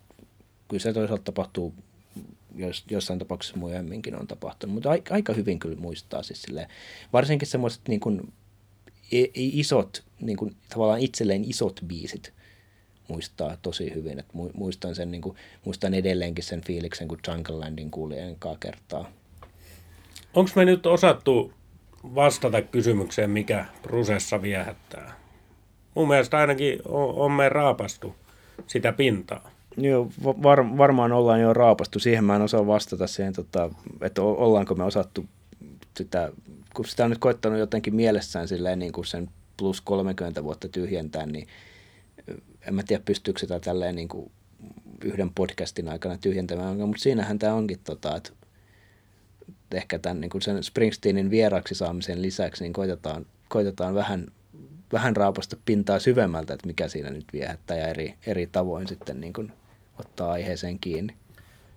kyllä 0.69 0.83
se 0.83 0.93
toisaalta 0.93 1.25
tapahtuu, 1.25 1.75
jos, 2.55 2.85
jossain 2.91 3.19
tapauksessa 3.19 3.57
myöhemminkin 3.57 4.17
on 4.17 4.27
tapahtunut, 4.27 4.75
mutta 4.75 4.91
aika, 4.91 5.15
aika 5.15 5.33
hyvin 5.33 5.59
kyllä 5.59 5.81
muistaa 5.81 6.23
siis 6.23 6.43
silleen, 6.43 6.69
varsinkin 7.13 7.49
semmoiset 7.49 7.81
niin 7.89 8.01
kuin, 8.01 8.33
isot, 9.35 10.05
niin 10.21 10.37
kuin, 10.37 10.57
tavallaan 10.69 11.01
itselleen 11.01 11.45
isot 11.45 11.81
biisit, 11.87 12.33
muistaa 13.09 13.57
tosi 13.63 13.95
hyvin. 13.95 14.19
Et 14.19 14.27
muistan, 14.55 14.95
sen, 14.95 15.11
niin 15.11 15.23
kuin, 15.23 15.37
muistan 15.65 15.95
edelleenkin 15.95 16.45
sen 16.45 16.61
fiiliksen, 16.61 17.09
kun 17.09 17.19
Jungle 17.29 17.57
Landin 17.57 17.91
kuuli 17.91 18.19
enkaa 18.19 18.57
kertaa. 18.61 19.11
Onko 20.35 20.51
me 20.57 20.65
nyt 20.65 20.87
osattu 20.87 21.53
vastata 22.15 22.63
kysymykseen, 22.63 23.31
mikä 23.31 23.65
prosessa 23.83 24.43
viehättää? 24.43 25.13
Mun 25.95 26.09
mielestä 26.09 26.39
ainakin 26.39 26.79
on, 26.89 27.15
on 27.15 27.33
me 27.33 27.49
raapastu 27.49 28.15
sitä 28.67 28.93
pintaa. 28.93 29.51
Joo, 29.77 30.11
var, 30.25 30.79
varmaan 30.79 31.13
ollaan 31.13 31.41
jo 31.41 31.55
raapastu. 31.55 31.99
Siihen 31.99 32.25
mä 32.25 32.37
en 32.37 32.43
osaa 32.43 32.67
vastata 32.67 33.07
siihen, 33.07 33.33
tota, 33.33 33.71
että 34.01 34.23
ollaanko 34.23 34.75
me 34.75 34.85
osattu 34.85 35.25
sitä, 35.97 36.33
kun 36.75 36.85
sitä 36.85 37.05
on 37.05 37.11
nyt 37.11 37.19
koittanut 37.19 37.59
jotenkin 37.59 37.95
mielessään 37.95 38.49
silleen, 38.49 38.79
niin 38.79 38.93
kuin 38.93 39.05
sen 39.05 39.31
plus 39.57 39.81
30 39.81 40.45
vuotta 40.45 40.69
tyhjentää, 40.69 41.27
niin 41.27 41.47
en 42.69 42.75
mä 42.75 42.83
tiedä 42.83 43.03
pystyykö 43.05 43.41
sitä 43.41 43.61
tälleen 43.61 43.95
niin 43.95 44.09
kuin 44.09 44.31
yhden 45.05 45.31
podcastin 45.35 45.89
aikana 45.89 46.19
tyhjentämään, 46.19 46.77
mutta 46.77 47.03
siinähän 47.03 47.39
tämä 47.39 47.55
onkin, 47.55 47.79
tota, 47.85 48.17
että 48.17 48.33
ehkä 49.75 49.99
tämän 49.99 50.21
niin 50.21 50.31
kuin 50.31 50.43
sen 50.43 50.63
Springsteenin 50.63 51.31
vieraksi 51.31 51.75
saamisen 51.75 52.23
lisäksi 52.23 52.65
niin 52.65 52.73
koitetaan, 52.73 53.27
koitetaan 53.49 53.95
vähän, 53.95 54.27
vähän 54.93 55.17
raapasta 55.17 55.57
pintaa 55.65 55.99
syvemmältä, 55.99 56.55
että 56.55 56.67
mikä 56.67 56.89
siinä 56.89 57.11
nyt 57.11 57.27
viehättää 57.33 57.77
ja 57.77 57.89
eri, 57.89 58.15
eri 58.27 58.47
tavoin 58.47 58.89
sitten 58.89 59.21
niin 59.21 59.33
kuin 59.33 59.53
ottaa 59.99 60.33
aiheeseen 60.33 60.79
kiinni. 60.79 61.15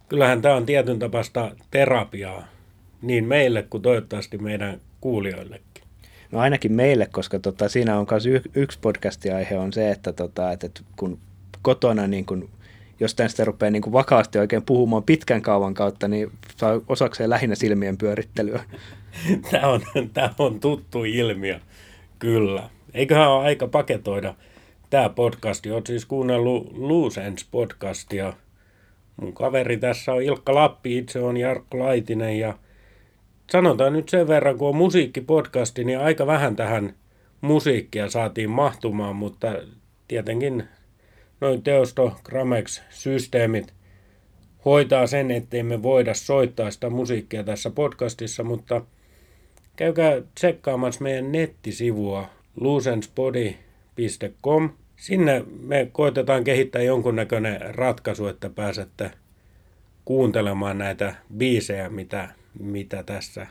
Kyllähän 0.10 0.42
tämä 0.42 0.56
on 0.56 0.66
tietyn 0.66 1.00
tapasta 1.00 1.56
terapiaa 1.72 2.48
niin 3.02 3.26
meille 3.26 3.64
kuin 3.64 3.84
toivottavasti 3.84 4.38
meidän 4.38 4.82
kuulijoillekin. 5.02 5.75
No 6.32 6.40
ainakin 6.40 6.74
meille, 6.74 7.08
koska 7.12 7.40
tota, 7.40 7.70
siinä 7.70 8.00
on 8.00 8.08
myös 8.12 8.46
yksi 8.56 8.80
podcast-aihe 8.82 9.58
on 9.58 9.74
se, 9.74 9.92
että, 9.92 10.14
tota, 10.14 10.52
että, 10.52 10.70
kun 10.96 11.20
kotona 11.62 12.08
niin 12.08 12.26
kun 12.26 12.50
jostain 13.00 13.30
sitä 13.30 13.46
rupeaa 13.46 13.72
niin 13.72 13.92
vakaasti 13.92 14.40
oikein 14.40 14.64
puhumaan 14.64 15.04
pitkän 15.04 15.42
kauan 15.42 15.74
kautta, 15.74 16.08
niin 16.08 16.32
saa 16.58 16.82
osakseen 16.88 17.30
lähinnä 17.30 17.56
silmien 17.56 17.98
pyörittelyä. 17.98 18.64
Tämä 19.52 19.68
on, 19.68 19.82
tämä 20.14 20.34
on 20.40 20.60
tuttu 20.60 21.04
ilmiö, 21.04 21.60
kyllä. 22.20 22.70
Eiköhän 22.94 23.30
ole 23.30 23.44
aika 23.44 23.68
paketoida 23.68 24.36
tämä 24.90 25.10
podcasti. 25.10 25.72
Olet 25.72 25.88
siis 25.88 26.06
kuunnellut 26.06 26.78
Loose 26.78 27.22
Ends 27.22 27.48
podcastia. 27.52 28.34
Mun 29.22 29.34
kaveri 29.34 29.78
tässä 29.78 30.14
on 30.14 30.22
Ilkka 30.22 30.56
Lappi, 30.56 30.98
itse 30.98 31.20
on 31.20 31.38
Jarkko 31.38 31.80
Laitinen 31.80 32.40
ja 32.40 32.54
sanotaan 33.52 33.94
nyt 33.94 34.10
sen 34.10 34.28
verran, 34.28 34.58
kun 34.58 34.70
on 34.70 34.76
musiikkipodcasti, 34.76 35.84
niin 35.84 36.00
aika 36.00 36.28
vähän 36.28 36.56
tähän 36.56 36.94
musiikkia 37.42 38.10
saatiin 38.10 38.50
mahtumaan, 38.50 39.16
mutta 39.16 39.56
tietenkin 40.08 40.64
noin 41.42 41.64
Teosto 41.64 42.16
Gramex-systeemit 42.24 43.74
hoitaa 44.66 45.08
sen, 45.08 45.32
ettei 45.32 45.64
me 45.64 45.84
voida 45.84 46.14
soittaa 46.14 46.72
sitä 46.72 46.90
musiikkia 46.90 47.44
tässä 47.44 47.70
podcastissa, 47.70 48.44
mutta 48.44 48.82
käykää 49.76 50.22
tsekkaamassa 50.36 51.04
meidän 51.04 51.32
nettisivua 51.32 52.30
loosenspody.com. 52.62 54.70
Sinne 54.96 55.44
me 55.60 55.90
koitetaan 55.92 56.44
kehittää 56.44 56.82
jonkunnäköinen 56.82 57.76
ratkaisu, 57.76 58.28
että 58.28 58.50
pääsette 58.50 59.12
kuuntelemaan 60.06 60.78
näitä 60.78 61.16
biisejä, 61.38 61.90
mitä 61.90 62.30
mitä 62.60 63.04
tässä 63.04 63.48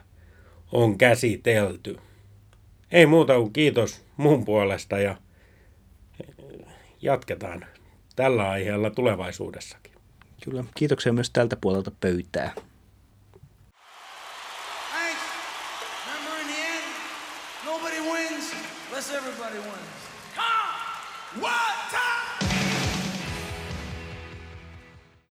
on 0.71 0.97
käsitelty. 0.97 1.97
Ei 2.91 3.05
muuta 3.05 3.35
kuin 3.35 3.53
kiitos 3.53 4.05
mun 4.17 4.45
puolesta 4.45 4.99
ja 4.99 5.17
jatketaan 7.01 7.65
tällä 8.15 8.49
aiheella 8.49 8.89
tulevaisuudessakin. 8.89 9.93
Kyllä, 10.43 10.63
kiitoksia 10.75 11.13
myös 11.13 11.29
tältä 11.29 11.55
puolelta 11.55 11.91
pöytää. 11.99 12.53